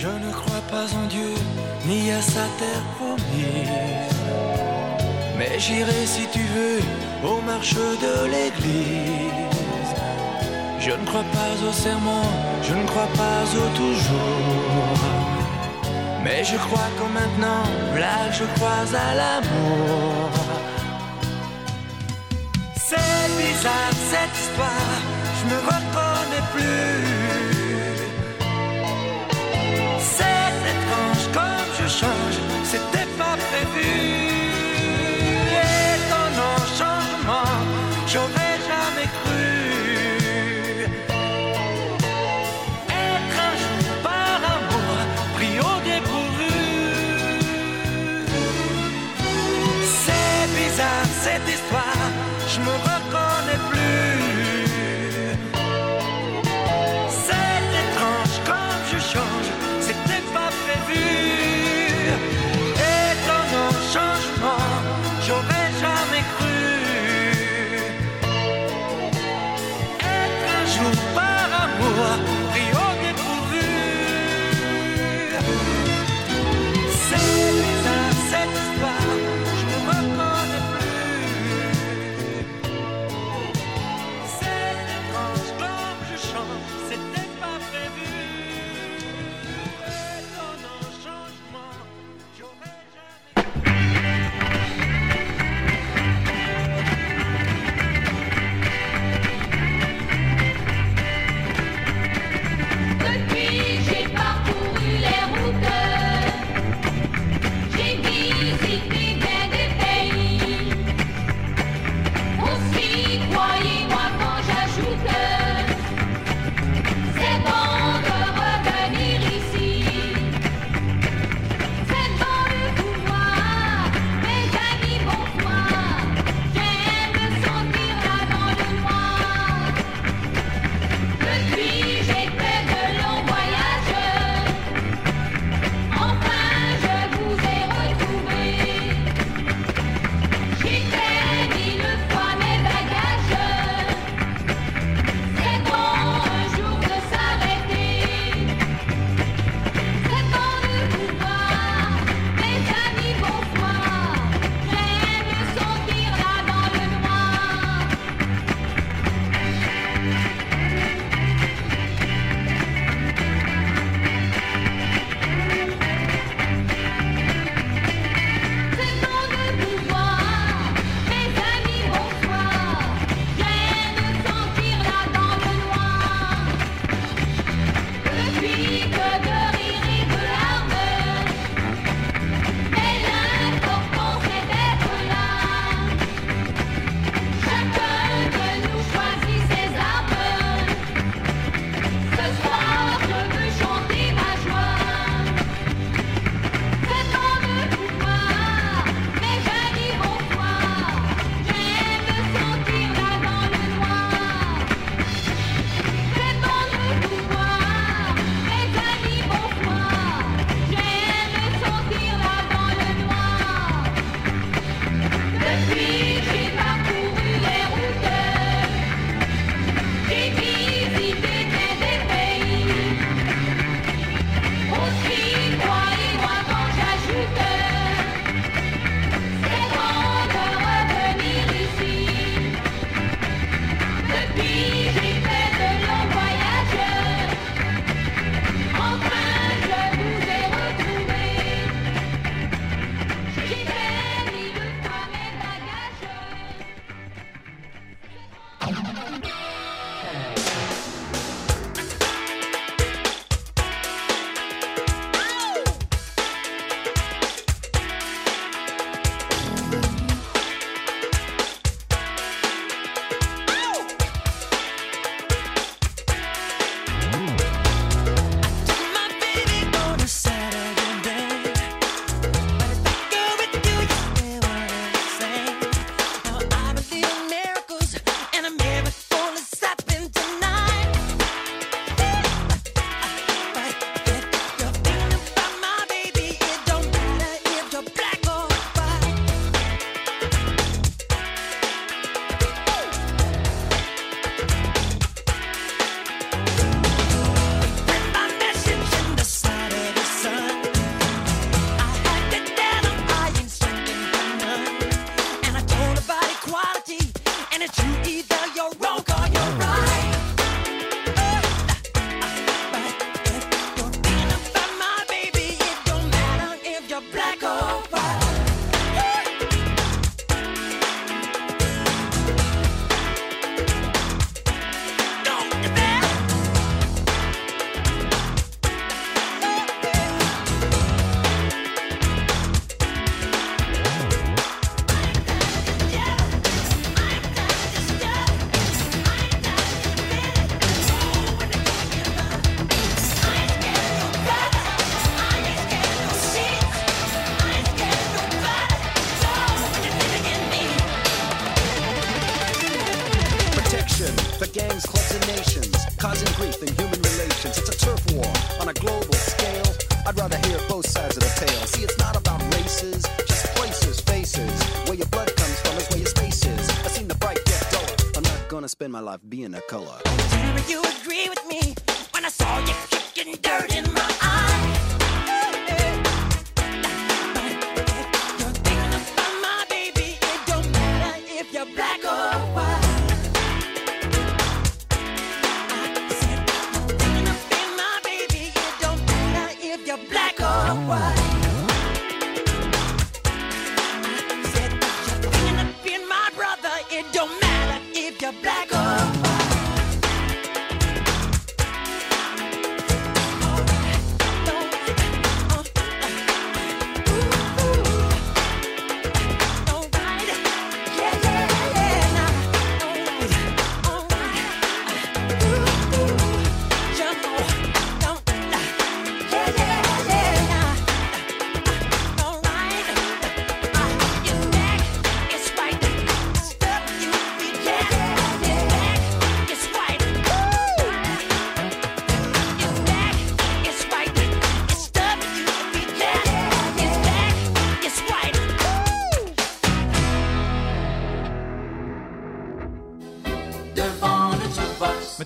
[0.00, 1.34] Je ne crois pas en Dieu
[1.86, 4.18] ni à sa terre promise.
[5.36, 6.80] Mais j'irai si tu veux
[7.28, 9.94] au marché de l'église.
[10.78, 12.30] Je ne crois pas au serment,
[12.62, 14.98] je ne crois pas au toujours.
[16.24, 20.57] Mais je crois qu'en maintenant, là je crois à l'amour.
[22.90, 25.00] C'est bizarre cette histoire,
[25.38, 27.04] je me reconnais plus.
[30.00, 33.27] C'est étrange comme je change, c'était pas.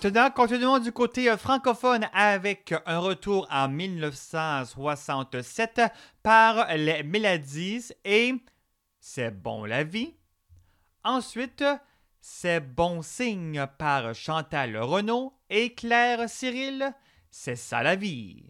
[0.02, 5.80] Maintenant, continuons du côté euh, francophone avec euh, un retour en 1967
[6.24, 8.34] par les Mélodies et
[8.98, 10.16] C'est bon la vie.
[11.04, 11.62] Ensuite,
[12.20, 16.92] C'est bon signe par Chantal Renaud et Claire Cyril.
[17.30, 18.48] C'est ça la vie.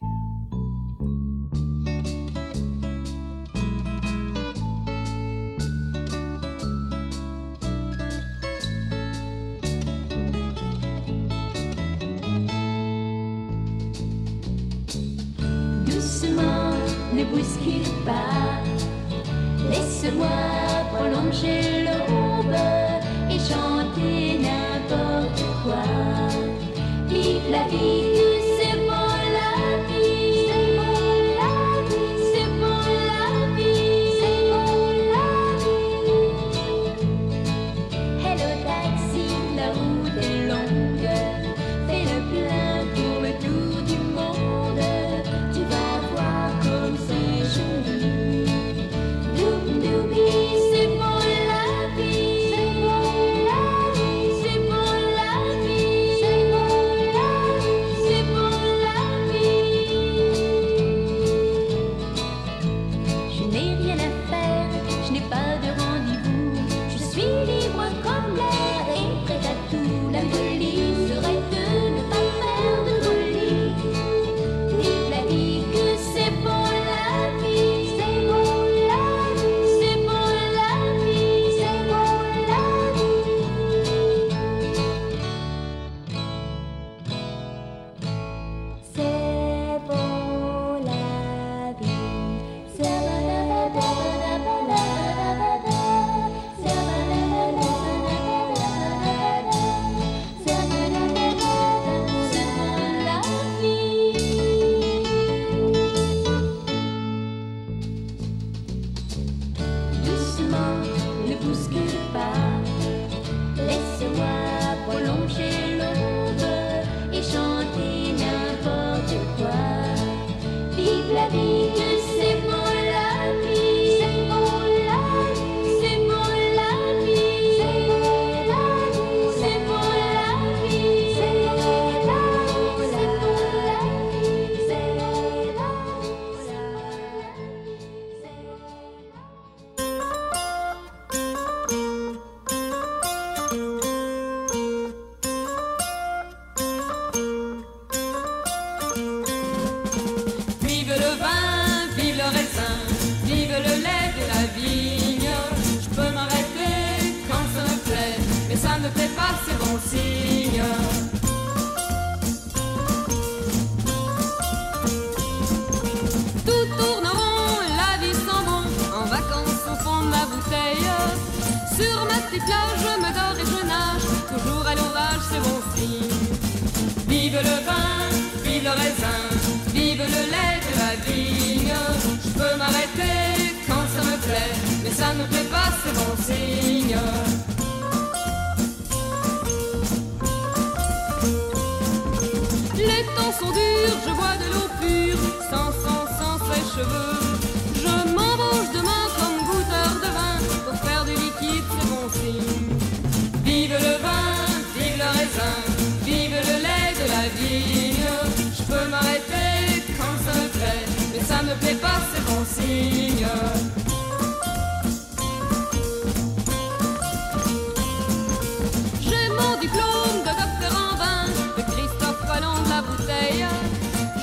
[219.01, 221.25] J'ai mon diplôme de docteur en vin,
[221.57, 223.47] de Christophe Colomb de la bouteille.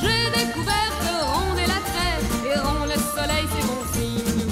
[0.01, 4.43] J'ai découvert que ronde est la trêve, et rond le soleil, c'est bon signe.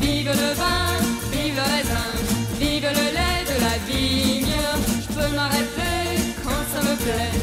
[0.00, 0.88] Vive le vin,
[1.32, 2.10] vive le raisin,
[2.58, 4.58] vive le lait de la vigne.
[5.00, 5.96] Je peux m'arrêter
[6.42, 7.34] quand ça me plaît,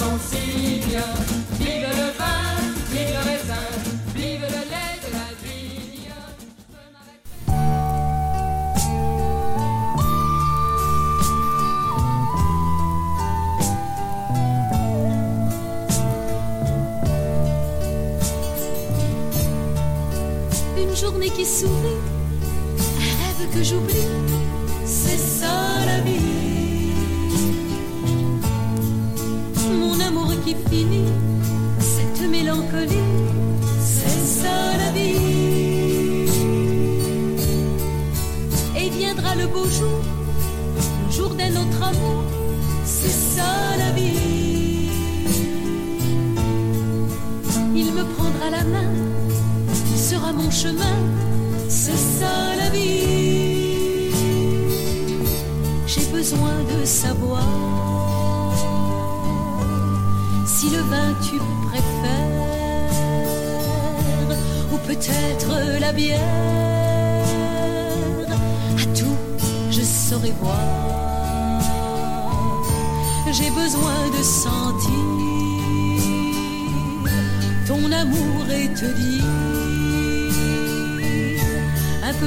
[0.00, 1.02] c'est bon signe.
[1.58, 2.42] Vive le vin,
[2.90, 3.68] vive le raisin,
[4.14, 6.12] vive le lait de la vigne.
[20.78, 22.00] Une journée qui sourit,
[22.98, 24.08] un rêve que j'oublie,
[51.68, 54.12] c'est ça la vie.
[55.86, 57.42] J'ai besoin de savoir
[60.44, 61.38] si le vin tu
[61.68, 62.42] préfères,
[64.72, 66.20] ou peut-être la bière.
[68.76, 69.18] À tout,
[69.70, 71.62] je saurai voir.
[73.32, 74.90] J'ai besoin de sentir
[77.66, 79.49] ton amour et te dire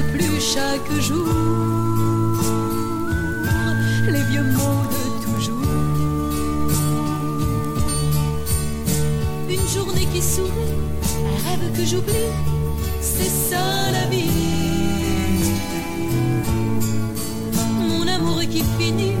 [0.02, 1.28] plus chaque jour
[4.08, 5.60] les vieux mots de toujours.
[9.48, 10.50] Une journée qui sourit,
[11.24, 12.32] un rêve que j'oublie,
[13.00, 14.30] c'est ça la vie.
[17.78, 19.16] Mon amour qui finit,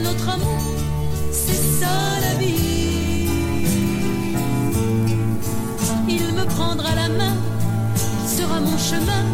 [0.00, 0.62] autre amour,
[1.30, 3.28] c'est ça la vie.
[6.08, 7.36] Il me prendra la main,
[8.22, 9.24] il sera mon chemin,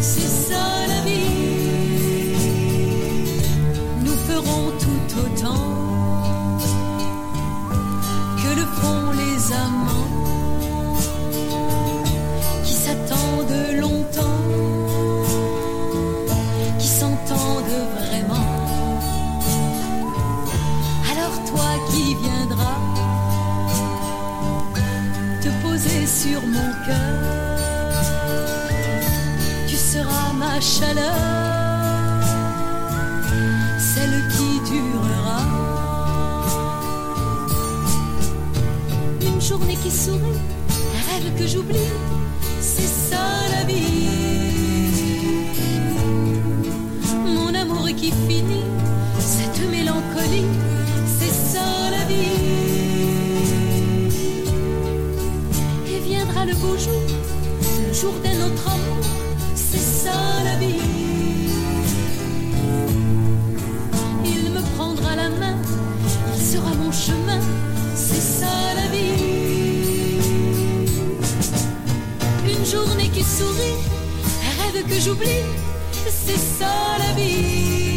[0.00, 0.79] c'est ça
[39.50, 40.40] journée qui sourit,
[40.96, 41.90] un rêve que j'oublie,
[42.60, 44.06] c'est ça la vie.
[47.26, 48.68] Mon amour qui finit,
[49.18, 50.50] cette mélancolie,
[51.18, 52.30] c'est ça la vie.
[55.92, 57.02] Et viendra le beau jour,
[57.88, 59.04] le jour d'un autre amour,
[59.56, 61.50] c'est ça la vie.
[64.24, 65.56] Il me prendra la main,
[66.36, 67.40] il sera mon chemin,
[67.96, 69.29] c'est ça la vie.
[73.20, 73.76] Qui sourit,
[74.58, 75.44] rêve que j'oublie,
[76.08, 77.89] c'est ça la vie.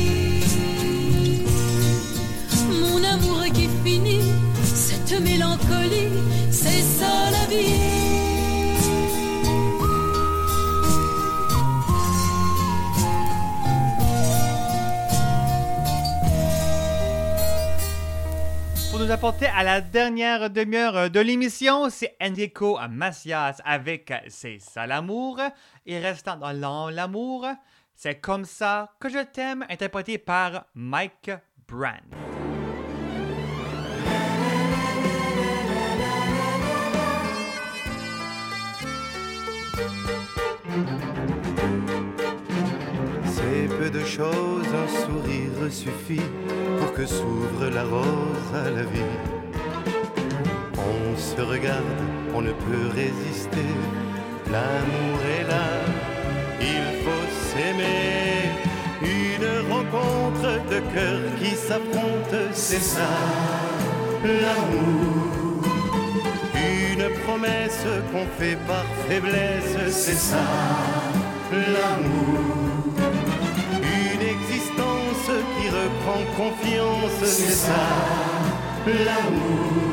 [19.14, 24.86] Apporter à la dernière demi-heure de l'émission, c'est Enrico Macias avec C'est ça.
[25.86, 27.46] Et restant dans l'amour,
[27.94, 31.30] c'est comme ça que je t'aime, interprété par Mike
[31.68, 32.43] Brand.
[43.90, 46.30] De choses, un sourire suffit
[46.80, 49.18] pour que s'ouvre la rose à la vie.
[50.78, 52.02] On se regarde,
[52.34, 53.70] on ne peut résister.
[54.52, 55.68] L'amour est là,
[56.62, 58.52] il faut s'aimer.
[59.02, 63.10] Une rencontre de cœurs qui s'affrontent, c'est ça,
[64.24, 65.62] l'amour.
[66.56, 70.46] Une promesse qu'on fait par faiblesse, c'est ça,
[71.52, 72.63] l'amour.
[75.74, 77.86] Reprend confiance, c'est ça,
[78.86, 79.84] l'amour.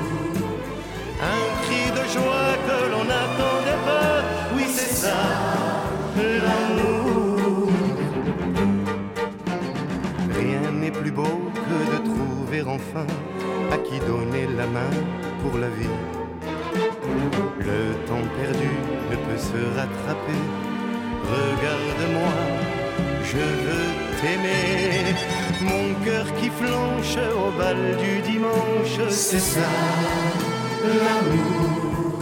[1.36, 4.22] Un cri de joie que l'on n'attendait pas,
[4.54, 5.20] oui c'est ça,
[6.44, 7.68] l'amour.
[10.38, 11.36] Rien n'est plus beau
[11.66, 13.06] que de trouver enfin
[13.72, 14.92] à qui donner la main
[15.42, 15.98] pour la vie.
[17.58, 18.70] Le temps perdu
[19.10, 20.40] ne peut se rattraper.
[21.30, 22.32] Regarde-moi,
[23.24, 23.90] je veux
[24.20, 25.14] t'aimer.
[25.60, 29.70] Mon cœur qui flanche au bal du dimanche, c'est ça,
[30.84, 32.18] l'amour.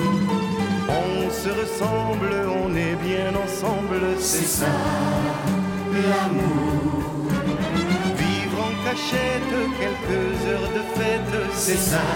[0.88, 2.32] On se ressemble,
[2.62, 4.74] on est bien ensemble, c'est ça,
[5.92, 7.28] l'amour.
[8.16, 12.06] Vivre en cachette quelques heures de fête, c'est ça,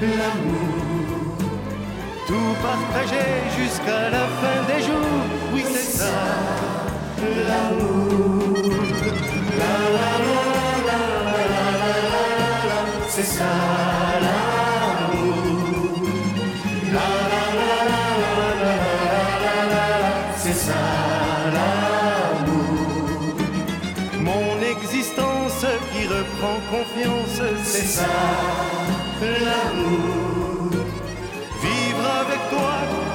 [0.00, 0.86] l'amour.
[2.26, 6.16] Tout partager jusqu'à la fin des jours, oui c'est ça,
[7.48, 8.72] l'amour.
[9.60, 10.42] La la la
[10.88, 12.24] la la la la
[12.70, 13.52] la c'est ça
[14.24, 15.34] l'amour.
[16.96, 20.82] La la la la la la la la la la, c'est ça
[21.54, 23.36] l'amour.
[24.20, 28.14] Mon existence qui reprend confiance, c'est ça
[29.22, 30.70] l'amour.
[31.62, 32.74] Vivre avec toi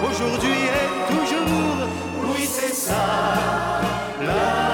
[0.10, 1.88] aujourd'hui et toujours,
[2.34, 3.91] oui c'est ça
[4.22, 4.71] love.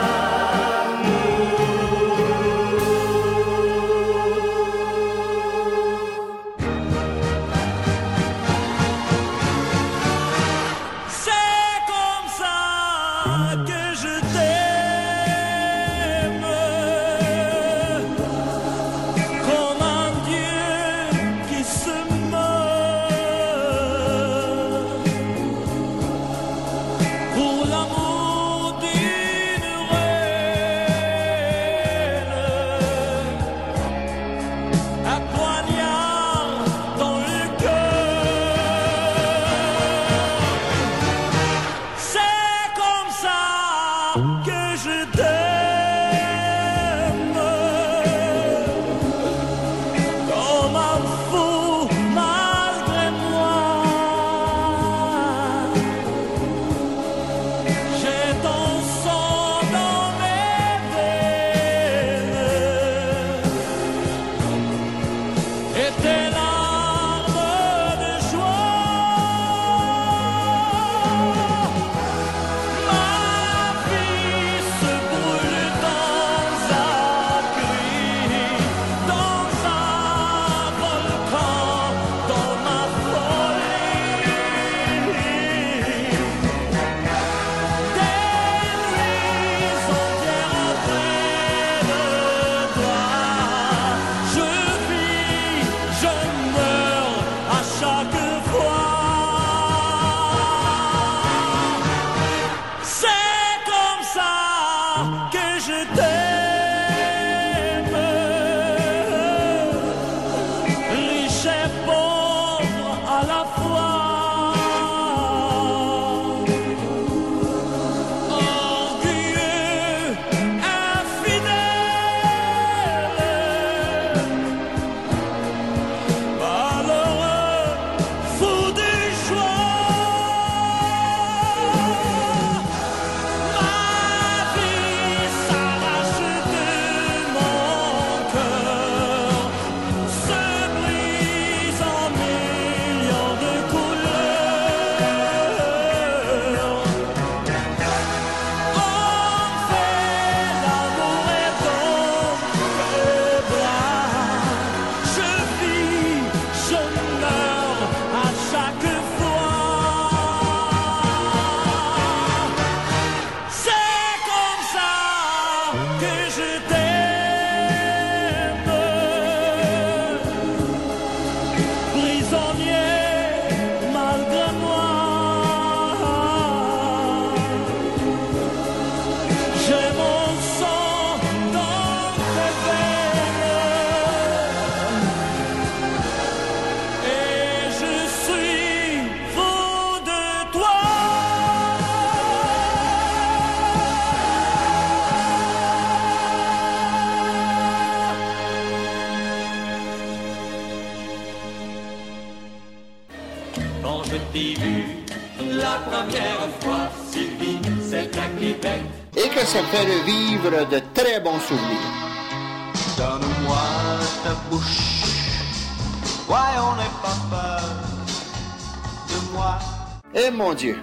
[220.13, 220.77] Eh mon Dieu,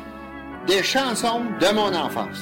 [0.66, 2.40] des chansons de mon enfance.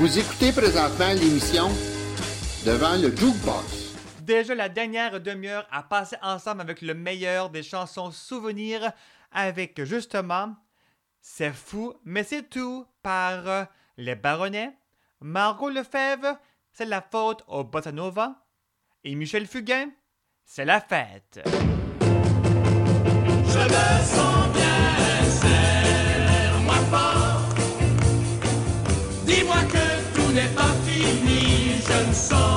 [0.00, 1.70] Vous écoutez présentement l'émission
[2.64, 3.92] devant le jukebox.
[4.22, 8.90] Déjà la dernière demi-heure à passer ensemble avec le meilleur des chansons souvenirs
[9.32, 10.54] avec justement
[11.20, 13.64] C'est fou, mais c'est tout par euh,
[13.98, 14.72] Les Baronnets,
[15.20, 16.38] Margot Lefebvre,
[16.72, 18.36] C'est la faute au Bossa Nova
[19.04, 19.90] et Michel Fugain,
[20.46, 21.40] C'est la fête.
[21.44, 21.50] Je
[23.58, 27.42] me sens bien, serre-moi fort.
[29.26, 29.84] Dis-moi que
[30.14, 32.53] tout n'est pas fini, je me sens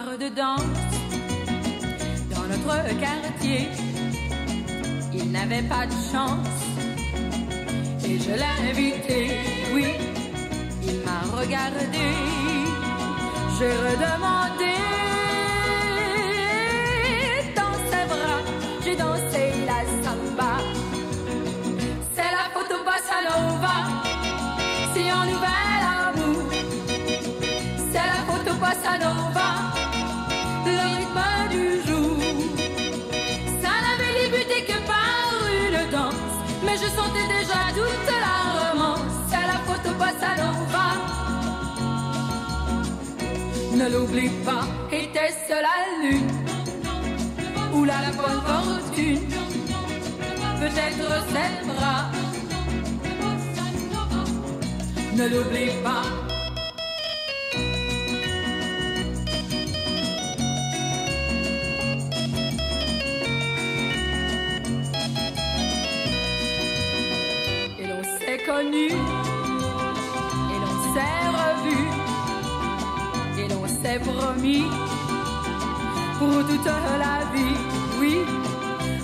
[0.00, 0.62] de danse
[2.30, 3.68] dans notre quartier.
[5.12, 6.60] Il n'avait pas de chance
[8.04, 9.30] et je l'ai invité.
[9.74, 9.88] Oui,
[10.82, 12.06] il m'a regardé.
[13.58, 14.41] Je redemande.
[43.92, 46.30] n'oublie pas, était-ce la lune
[47.74, 49.28] ou la bonne fortune?
[50.60, 52.10] Peut-être ses bras.
[55.14, 56.04] Ne l'oublie pas.
[67.78, 69.21] Et l'on s'est connu
[73.98, 74.64] promis
[76.18, 77.56] pour toute la vie.
[77.98, 78.18] Oui,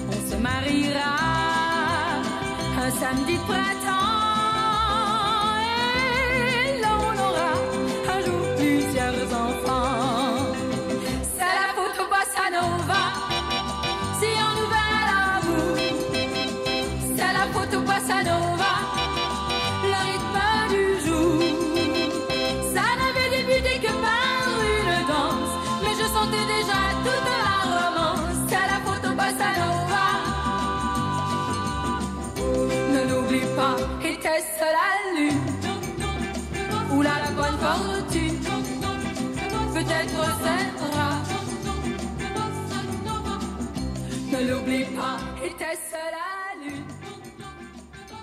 [0.08, 1.16] on se mariera
[2.84, 3.77] un samedi près
[44.30, 46.84] Ne l'oublie pas, était-ce la lune.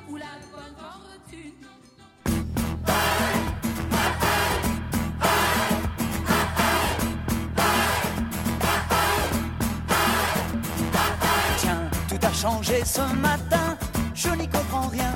[0.10, 1.52] Ou la bonne fortune.
[11.58, 13.78] Tiens, tout a changé ce matin,
[14.14, 15.12] je n'y comprends rien.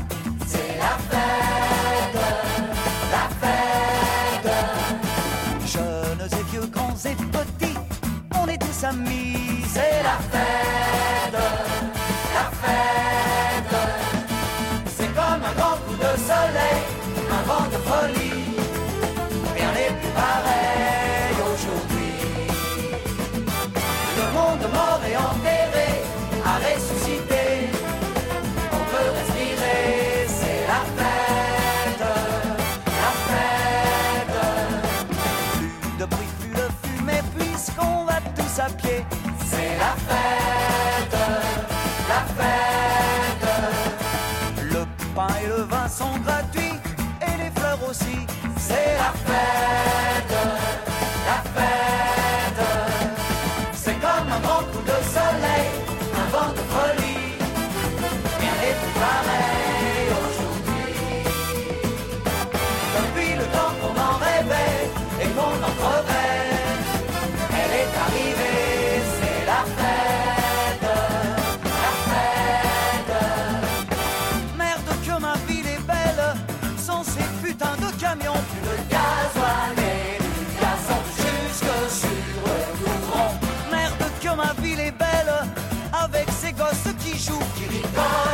[8.90, 9.19] camino.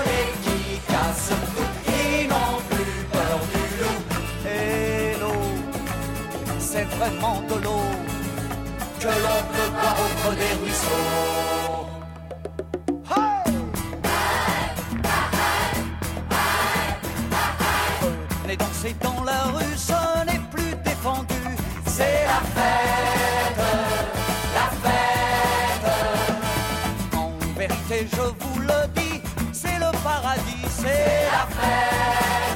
[0.05, 4.01] Les qui tout, ils n'ont plus peur du loup.
[4.47, 5.45] Et l'eau,
[6.59, 7.85] c'est vraiment de l'eau,
[8.99, 11.45] que l'on peut pas auprès des ruisseaux.
[18.47, 23.61] Les dansers dans la rue se les plus défendus, c'est la fête,
[24.53, 25.87] la fête,
[27.15, 28.54] en vérité je vous.
[30.35, 32.54] paradis, c'est la.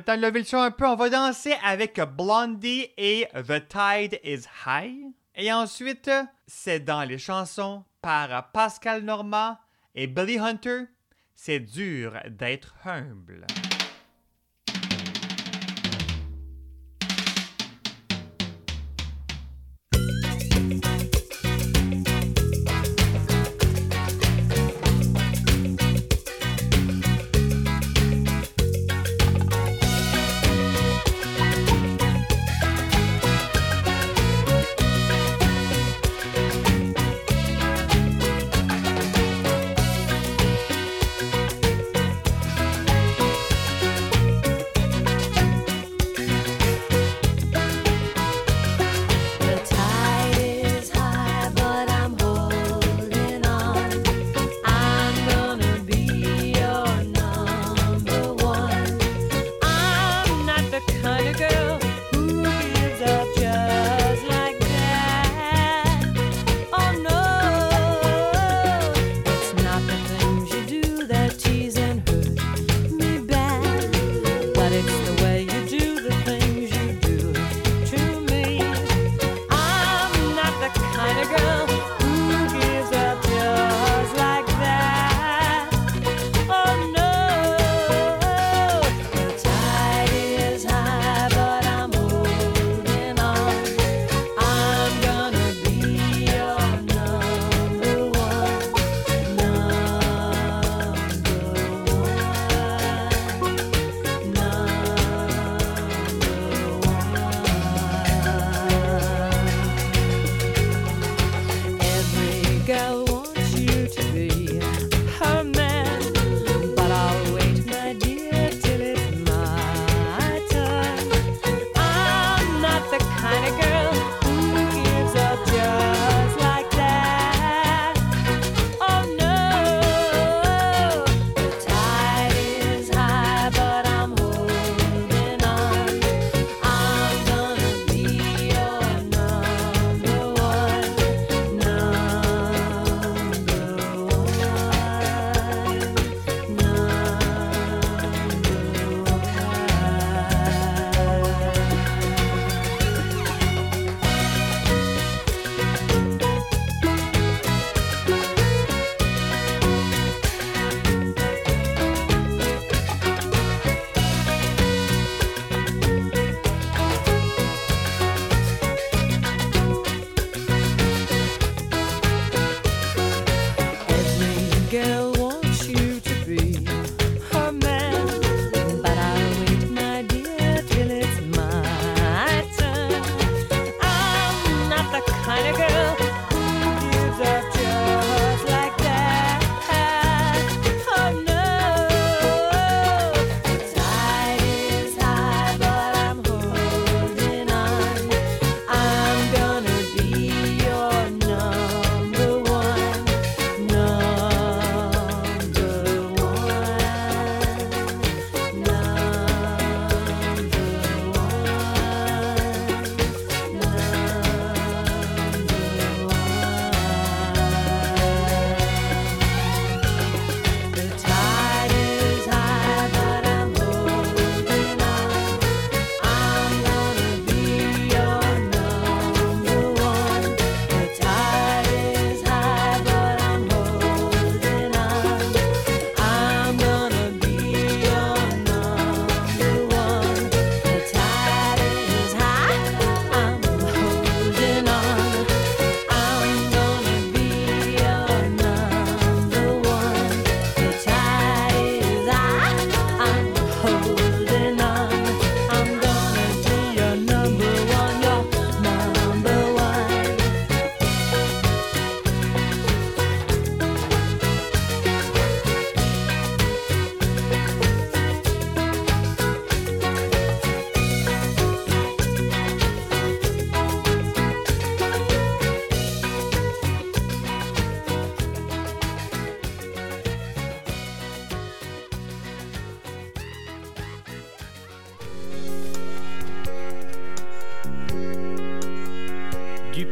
[0.00, 0.86] va le son un peu.
[0.86, 5.12] On va danser avec Blondie et The Tide is High.
[5.36, 6.10] Et ensuite,
[6.46, 9.60] c'est dans les chansons par Pascal Norma
[9.94, 10.84] et Billy Hunter.
[11.34, 13.46] C'est dur d'être humble.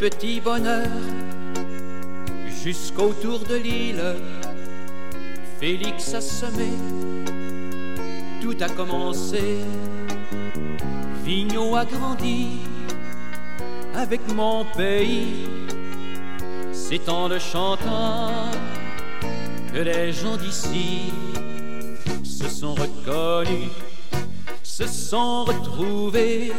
[0.03, 0.89] Petit bonheur
[2.65, 4.03] jusqu'au tour de l'île.
[5.61, 6.73] Félix a semé,
[8.41, 9.59] tout a commencé.
[11.25, 12.49] Vigneault a grandi
[13.95, 15.47] avec mon pays.
[16.73, 18.51] C'est en le chantant
[19.73, 21.13] que les gens d'ici
[22.25, 23.71] se sont reconnus,
[24.65, 26.53] se sont retrouvés,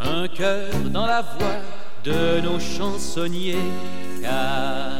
[0.00, 1.22] un cœur dans la
[2.06, 3.68] de nos chansonniers,
[4.22, 4.92] car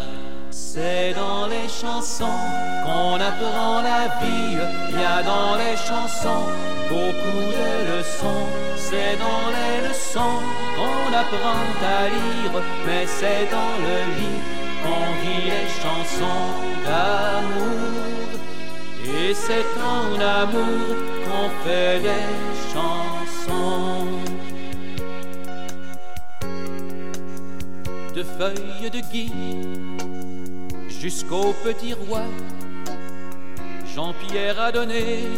[0.50, 2.42] c'est dans les chansons
[2.84, 4.58] qu'on apprend la vie.
[4.90, 6.46] Il y a dans les chansons
[6.88, 8.46] beaucoup de leçons.
[8.76, 10.40] C'est dans les leçons
[10.74, 11.64] qu'on apprend
[11.98, 14.40] à lire, mais c'est dans le lit
[14.82, 16.46] qu'on vit les chansons
[16.84, 18.26] d'amour.
[19.04, 20.86] Et c'est en amour
[21.24, 22.26] qu'on fait des
[22.72, 24.55] chansons.
[28.16, 29.30] De feuilles de gui
[30.88, 32.22] jusqu'au petit roi,
[33.94, 35.28] Jean-Pierre a donné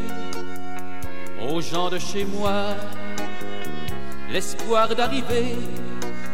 [1.43, 2.77] aux gens de chez moi
[4.31, 5.57] l'espoir d'arriver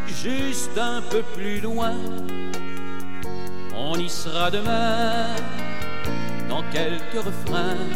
[0.06, 1.94] juste un peu plus loin.
[3.74, 5.24] On y sera demain
[6.50, 7.88] dans quelques refrains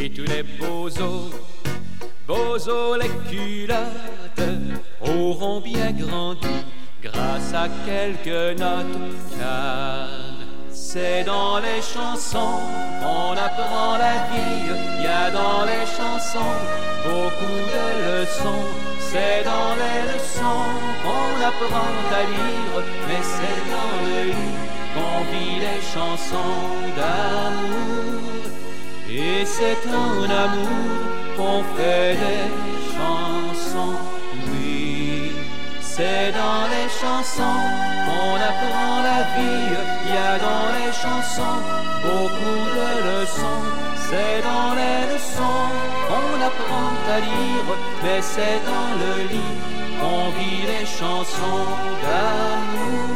[0.00, 1.32] et tous les bozos,
[2.28, 4.48] bozos les culottes
[5.00, 6.69] auront bien grandi
[7.02, 10.08] grâce à quelques notes car
[10.70, 12.60] c'est dans les chansons
[13.00, 14.72] qu'on apprend la vie.
[14.98, 16.56] Il y a dans les chansons
[17.04, 18.66] beaucoup de leçons.
[18.98, 20.68] C'est dans les leçons
[21.02, 24.56] qu'on apprend à lire, mais c'est dans le lit
[24.94, 26.60] qu'on vit les chansons
[26.96, 28.20] d'amour.
[29.08, 31.00] Et c'est en amour
[31.36, 32.46] qu'on fait des
[32.94, 34.19] chansons.
[36.00, 37.60] C'est dans les chansons
[38.06, 39.76] qu'on apprend la vie.
[40.06, 41.60] Il y a dans les chansons
[42.04, 43.64] beaucoup de leçons.
[44.08, 45.68] C'est dans les leçons
[46.08, 47.68] qu'on apprend à lire,
[48.02, 49.56] mais c'est dans le lit
[50.00, 51.68] qu'on vit les chansons
[52.02, 53.10] d'amour.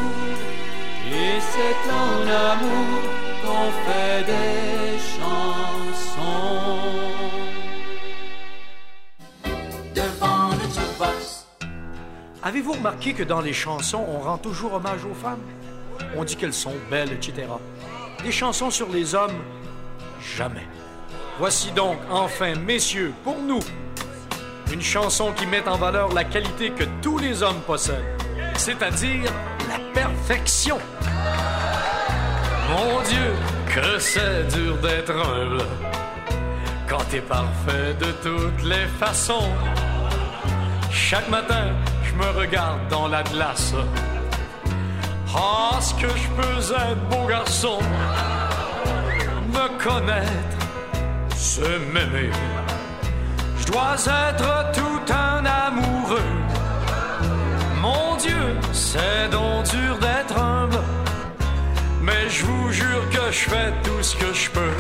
[1.11, 2.21] Et c'est en
[2.53, 3.01] amour
[3.43, 5.74] qu'on fait des chansons.
[12.47, 15.41] Avez-vous remarqué que dans les chansons, on rend toujours hommage aux femmes?
[16.15, 17.47] On dit qu'elles sont belles, etc.
[18.23, 19.39] Des chansons sur les hommes,
[20.37, 20.69] jamais.
[21.39, 23.61] Voici donc, enfin, messieurs, pour nous,
[24.71, 28.05] une chanson qui met en valeur la qualité que tous les hommes possèdent,
[28.59, 29.33] c'est-à-dire
[29.67, 30.77] la perfection.
[32.69, 33.33] Mon Dieu,
[33.75, 35.65] que c'est dur d'être humble
[36.87, 39.49] quand t'es parfait de toutes les façons.
[40.91, 41.73] Chaque matin,
[42.15, 43.75] je me regarde dans la glace.
[45.35, 47.79] Ah, ce que je peux être beau garçon.
[49.53, 50.59] Me connaître,
[51.37, 52.31] se m'aimer.
[53.59, 56.33] Je dois être tout un amoureux.
[57.81, 60.81] Mon Dieu, c'est donc dur d'être humble.
[62.03, 64.77] Mais je vous jure que je fais tout ce que je peux.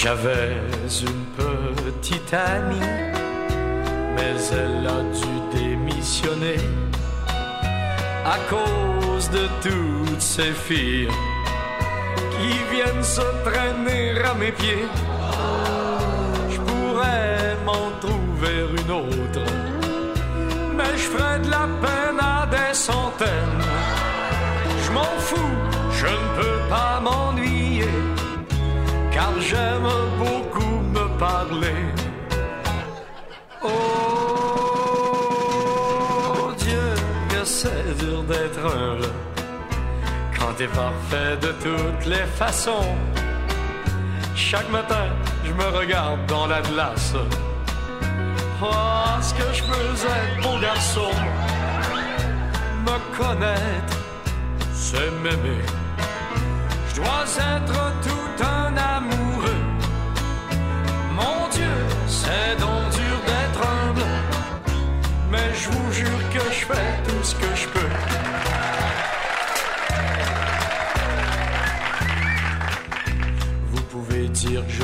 [0.00, 0.56] J'avais
[1.02, 2.92] une petite amie,
[4.14, 6.60] mais elle a dû démissionner
[8.24, 11.08] à cause de toutes ces filles
[12.30, 14.86] qui viennent se traîner à mes pieds.
[16.48, 19.44] Je pourrais m'en trouver une autre,
[20.76, 23.64] mais je ferais de la peine à des centaines.
[24.84, 25.56] Je m'en fous,
[25.90, 27.90] je ne peux pas m'ennuyer
[29.18, 29.90] car j'aime
[30.22, 31.82] beaucoup me parler.
[33.62, 33.68] Oh
[36.64, 36.88] Dieu,
[37.30, 39.14] que c'est dur d'être heureux
[40.36, 42.90] quand t'es parfait de toutes les façons.
[44.36, 45.06] Chaque matin,
[45.46, 47.14] je me regarde dans la glace.
[48.62, 51.10] Oh, ce que je peux être bon garçon,
[52.86, 53.96] me connaître,
[54.72, 55.64] c'est m'aimer.
[56.88, 57.78] Je dois être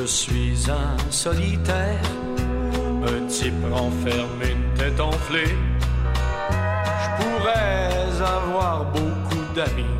[0.04, 1.98] je suis un solitaire,
[3.06, 5.56] un type renfermé, une tête enflée.
[7.02, 7.88] Je pourrais
[8.20, 9.96] avoir beaucoup d'amis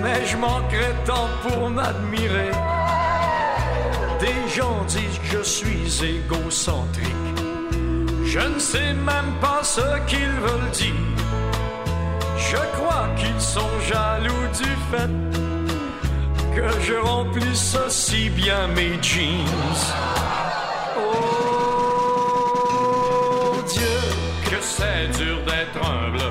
[0.00, 2.52] mais je manquerais tant pour m'admirer.
[4.20, 7.34] Des gens disent que je suis égocentrique.
[8.24, 11.04] Je ne sais même pas ce qu'ils veulent dire.
[12.36, 15.47] Je crois qu'ils sont jaloux du fait
[16.58, 19.84] que je remplisse si bien mes jeans.
[20.98, 21.02] Oh
[23.68, 23.98] Dieu,
[24.50, 26.24] que c'est dur d'être humble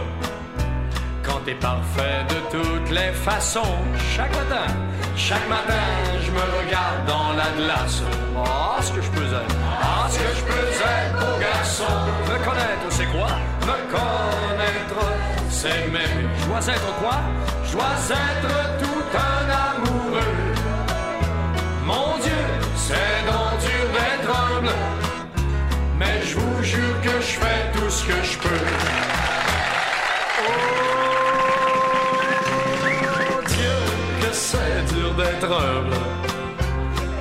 [1.23, 3.77] quand t'es parfait de toutes les façons.
[4.15, 4.67] Chaque matin,
[5.15, 5.85] chaque matin,
[6.25, 8.01] je me regarde dans la glace.
[8.35, 10.67] Oh, ce que je peux être, ah, ce que je peux
[10.97, 11.93] être, beau garçon.
[12.29, 13.31] Me connaître, c'est quoi?
[13.61, 15.01] Me connaître,
[15.49, 16.27] c'est m'aimer.
[16.39, 17.17] Je dois être quoi?
[17.65, 18.96] Je dois être tout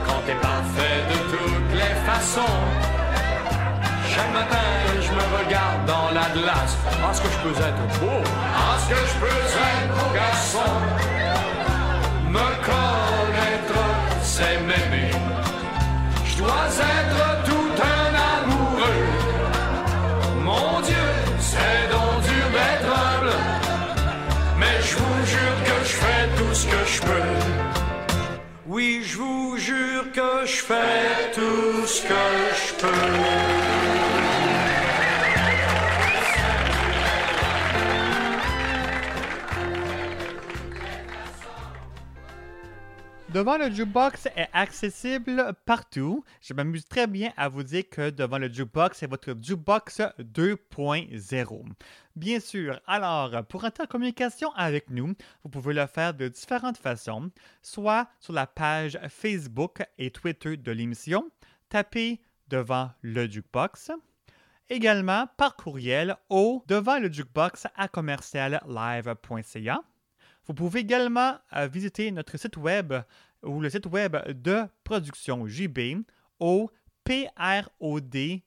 [0.06, 2.58] quand t'es parfait de toutes les façons.
[4.08, 4.56] Chaque matin,
[5.00, 6.76] je me regarde dans la glace.
[7.10, 8.20] Est-ce que je peux être beau?
[8.20, 10.70] Est-ce que je peux être beau garçon?
[12.28, 13.80] Me connaître,
[14.22, 15.10] c'est m'aimer.
[16.24, 17.35] Je dois être
[30.68, 32.14] fais tout ce que
[32.56, 33.25] je peux.
[43.36, 46.24] Devant le jukebox est accessible partout.
[46.40, 51.64] Je m'amuse très bien à vous dire que devant le jukebox, c'est votre jukebox 2.0.
[52.14, 55.12] Bien sûr, alors, pour entrer en communication avec nous,
[55.44, 57.30] vous pouvez le faire de différentes façons,
[57.60, 61.30] soit sur la page Facebook et Twitter de l'émission,
[61.68, 63.90] tapez devant le jukebox,
[64.70, 69.82] également par courriel au devant le jukebox à commercial live.ca.
[70.46, 72.94] Vous pouvez également euh, visiter notre site web
[73.42, 76.02] ou le site web de production JB
[76.38, 76.70] au
[77.04, 78.42] prodjb.com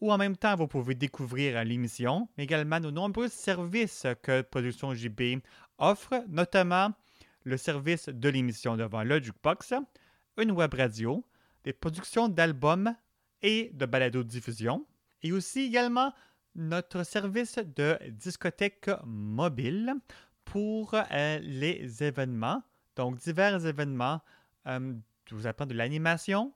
[0.00, 4.94] ou en même temps, vous pouvez découvrir l'émission, mais également nos nombreux services que Production
[4.94, 5.40] JB
[5.78, 6.92] offre, notamment
[7.44, 9.74] le service de l'émission devant le Jukebox,
[10.36, 11.24] une web radio,
[11.64, 12.94] des productions d'albums
[13.42, 14.86] et de balado-diffusion,
[15.22, 16.12] et aussi également
[16.54, 19.94] notre service de discothèque mobile
[20.50, 22.62] pour euh, les événements.
[22.96, 24.20] Donc, divers événements.
[24.66, 24.94] Euh,
[25.30, 26.52] vous apprends de l'animation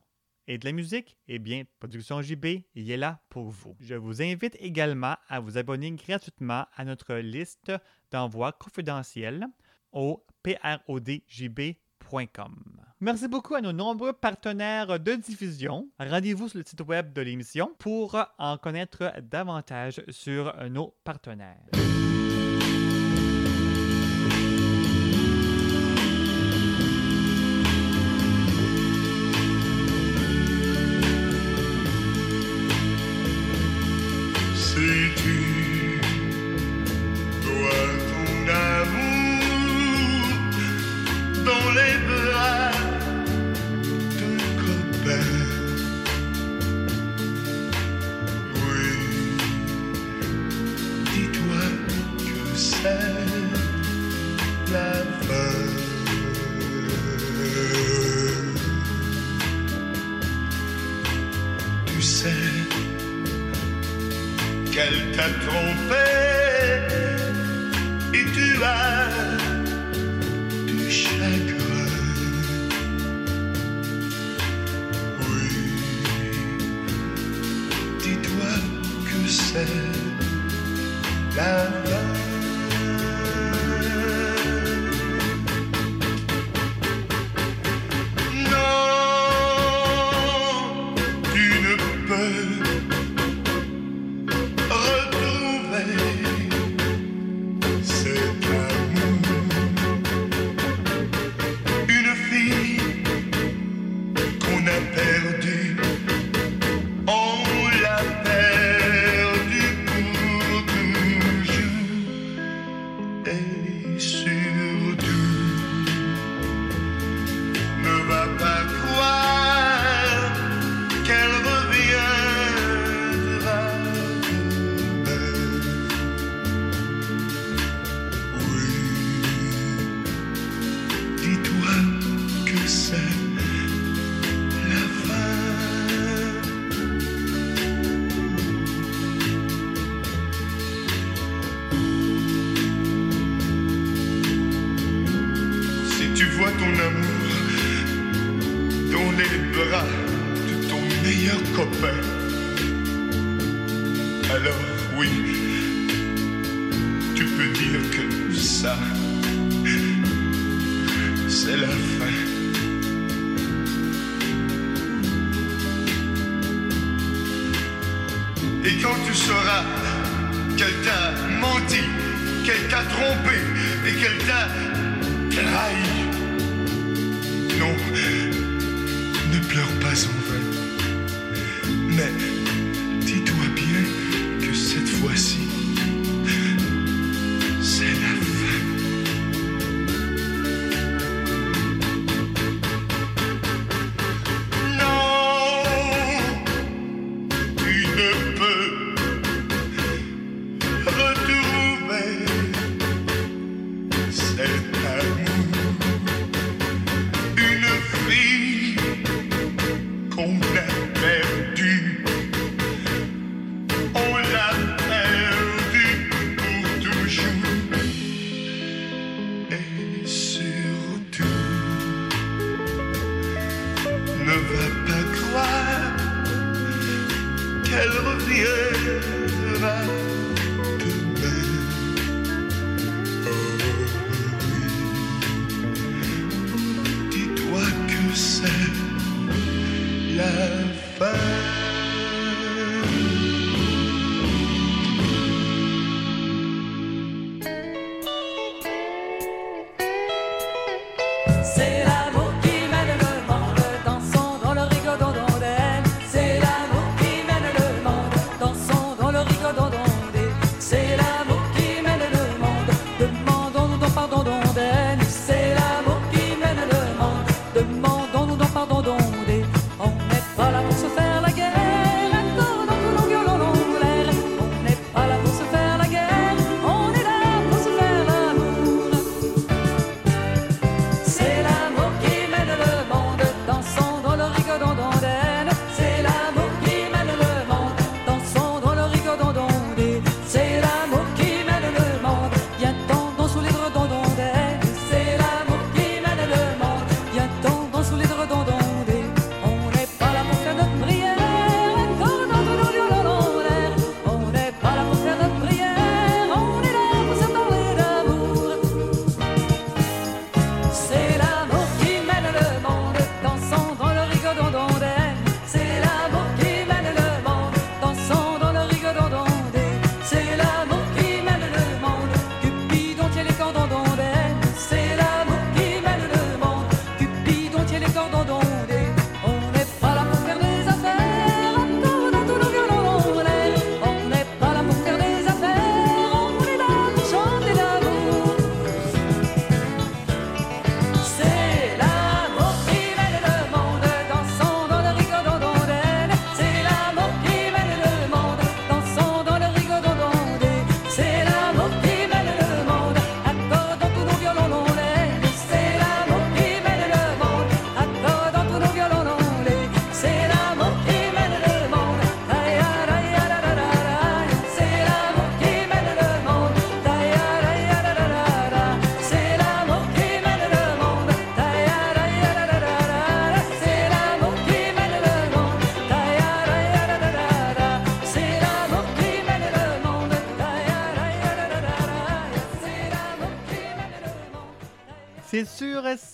[0.47, 1.17] et de la musique.
[1.29, 3.77] Eh bien, Production JB, il est là pour vous.
[3.81, 7.71] Je vous invite également à vous abonner gratuitement à notre liste
[8.11, 9.47] d'envoi confidentiels
[9.93, 11.77] au prodjb.com.
[13.01, 15.91] Merci beaucoup à nos nombreux partenaires de diffusion.
[15.99, 21.82] Rendez-vous sur le site web de l'émission pour en connaître davantage sur nos partenaires.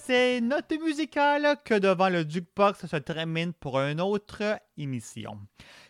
[0.09, 5.39] ces notes musicales que devant le jukebox se termine pour une autre émission.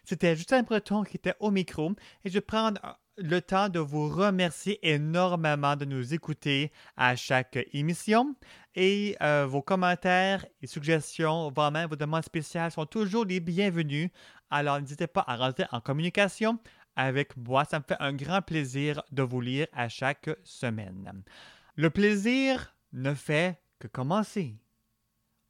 [0.03, 1.93] C'était Justin Breton qui était au micro
[2.25, 2.73] et je prends
[3.17, 8.35] le temps de vous remercier énormément de nous écouter à chaque émission.
[8.75, 14.11] Et euh, vos commentaires et suggestions, voire même vos demandes spéciales sont toujours les bienvenus.
[14.51, 16.59] Alors n'hésitez pas à rentrer en communication
[16.97, 17.65] avec moi.
[17.65, 21.23] Ça me fait un grand plaisir de vous lire à chaque semaine.
[21.77, 24.57] Le plaisir ne fait que commencer.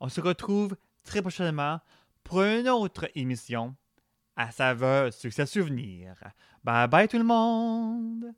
[0.00, 1.80] On se retrouve très prochainement
[2.24, 3.74] pour une autre émission
[4.36, 6.16] à saveur succès souvenirs.
[6.62, 8.34] Bye bye tout le monde!